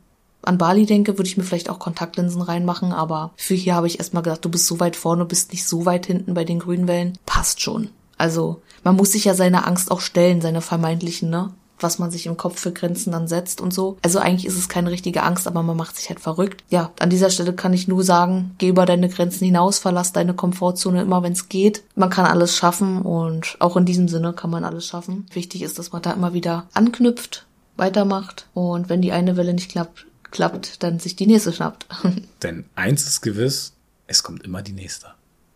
[0.43, 3.99] an Bali denke, würde ich mir vielleicht auch Kontaktlinsen reinmachen, aber für hier habe ich
[3.99, 6.89] erstmal gedacht, du bist so weit vorne, bist nicht so weit hinten bei den grünen
[6.89, 7.19] Wellen.
[7.27, 7.91] Passt schon.
[8.17, 11.51] Also, man muss sich ja seiner Angst auch stellen, seine vermeintlichen, ne?
[11.83, 13.99] Was man sich im Kopf für Grenzen dann setzt und so.
[14.03, 16.65] Also eigentlich ist es keine richtige Angst, aber man macht sich halt verrückt.
[16.69, 20.35] Ja, an dieser Stelle kann ich nur sagen, geh über deine Grenzen hinaus, verlass deine
[20.35, 21.83] Komfortzone immer, wenn es geht.
[21.95, 25.27] Man kann alles schaffen und auch in diesem Sinne kann man alles schaffen.
[25.33, 29.71] Wichtig ist, dass man da immer wieder anknüpft, weitermacht und wenn die eine Welle nicht
[29.71, 31.87] klappt, klappt, dann sich die nächste schnappt.
[32.43, 33.73] Denn eins ist gewiss,
[34.07, 35.09] es kommt immer die nächste.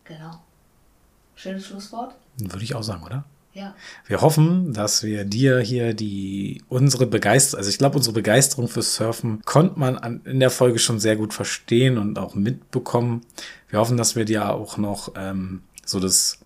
[0.04, 0.40] Genau.
[1.34, 2.14] Schönes Schlusswort.
[2.38, 3.24] Würde ich auch sagen, oder?
[3.54, 3.74] Ja.
[4.06, 8.94] Wir hoffen, dass wir dir hier die unsere Begeisterung, also ich glaube, unsere Begeisterung fürs
[8.94, 13.20] Surfen konnte man an, in der Folge schon sehr gut verstehen und auch mitbekommen.
[13.68, 16.38] Wir hoffen, dass wir dir auch noch ähm, so das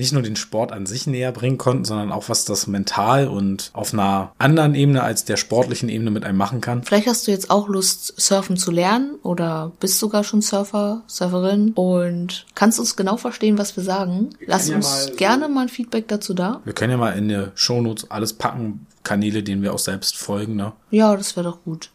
[0.00, 3.70] nicht nur den Sport an sich näher bringen konnten, sondern auch was das mental und
[3.74, 6.82] auf einer anderen Ebene als der sportlichen Ebene mit einem machen kann.
[6.82, 11.72] Vielleicht hast du jetzt auch Lust, surfen zu lernen oder bist sogar schon Surfer, Surferin
[11.74, 14.30] und kannst uns genau verstehen, was wir sagen.
[14.38, 16.60] Wir Lass uns ja mal gerne mal ein Feedback dazu da.
[16.64, 20.56] Wir können ja mal in der Shownotes alles packen, Kanäle, denen wir auch selbst folgen,
[20.56, 20.72] ne?
[20.90, 21.90] Ja, das wäre doch gut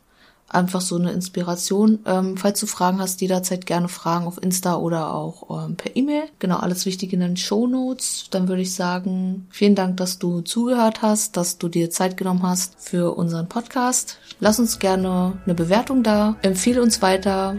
[0.55, 1.99] einfach so eine Inspiration.
[2.05, 6.23] Ähm, falls du Fragen hast, jederzeit gerne Fragen auf Insta oder auch ähm, per E-Mail.
[6.39, 8.27] Genau, alles Wichtige in den Show Notes.
[8.31, 12.43] Dann würde ich sagen, vielen Dank, dass du zugehört hast, dass du dir Zeit genommen
[12.43, 14.17] hast für unseren Podcast.
[14.39, 16.35] Lass uns gerne eine Bewertung da.
[16.41, 17.57] Empfehle uns weiter.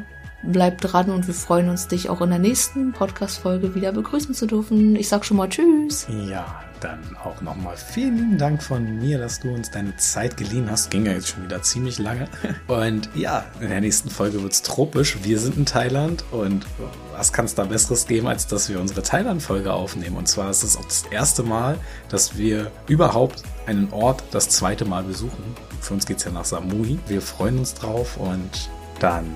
[0.48, 4.46] Bleib dran und wir freuen uns, dich auch in der nächsten Podcast-Folge wieder begrüßen zu
[4.46, 4.94] dürfen.
[4.94, 6.06] Ich sag schon mal Tschüss.
[6.28, 10.90] Ja, dann auch nochmal vielen Dank von mir, dass du uns deine Zeit geliehen hast.
[10.90, 12.28] Ging ja jetzt schon wieder ziemlich lange.
[12.68, 15.18] Und ja, in der nächsten Folge wird es tropisch.
[15.22, 16.66] Wir sind in Thailand und
[17.12, 20.16] was kann es da Besseres geben, als dass wir unsere Thailand-Folge aufnehmen?
[20.16, 21.78] Und zwar ist es auch das erste Mal,
[22.08, 25.42] dass wir überhaupt einen Ort das zweite Mal besuchen.
[25.80, 26.98] Für uns geht es ja nach Samui.
[27.08, 28.70] Wir freuen uns drauf und
[29.00, 29.26] dann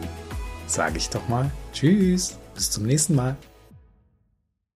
[0.72, 3.36] sage ich doch mal Tschüss, bis zum nächsten Mal.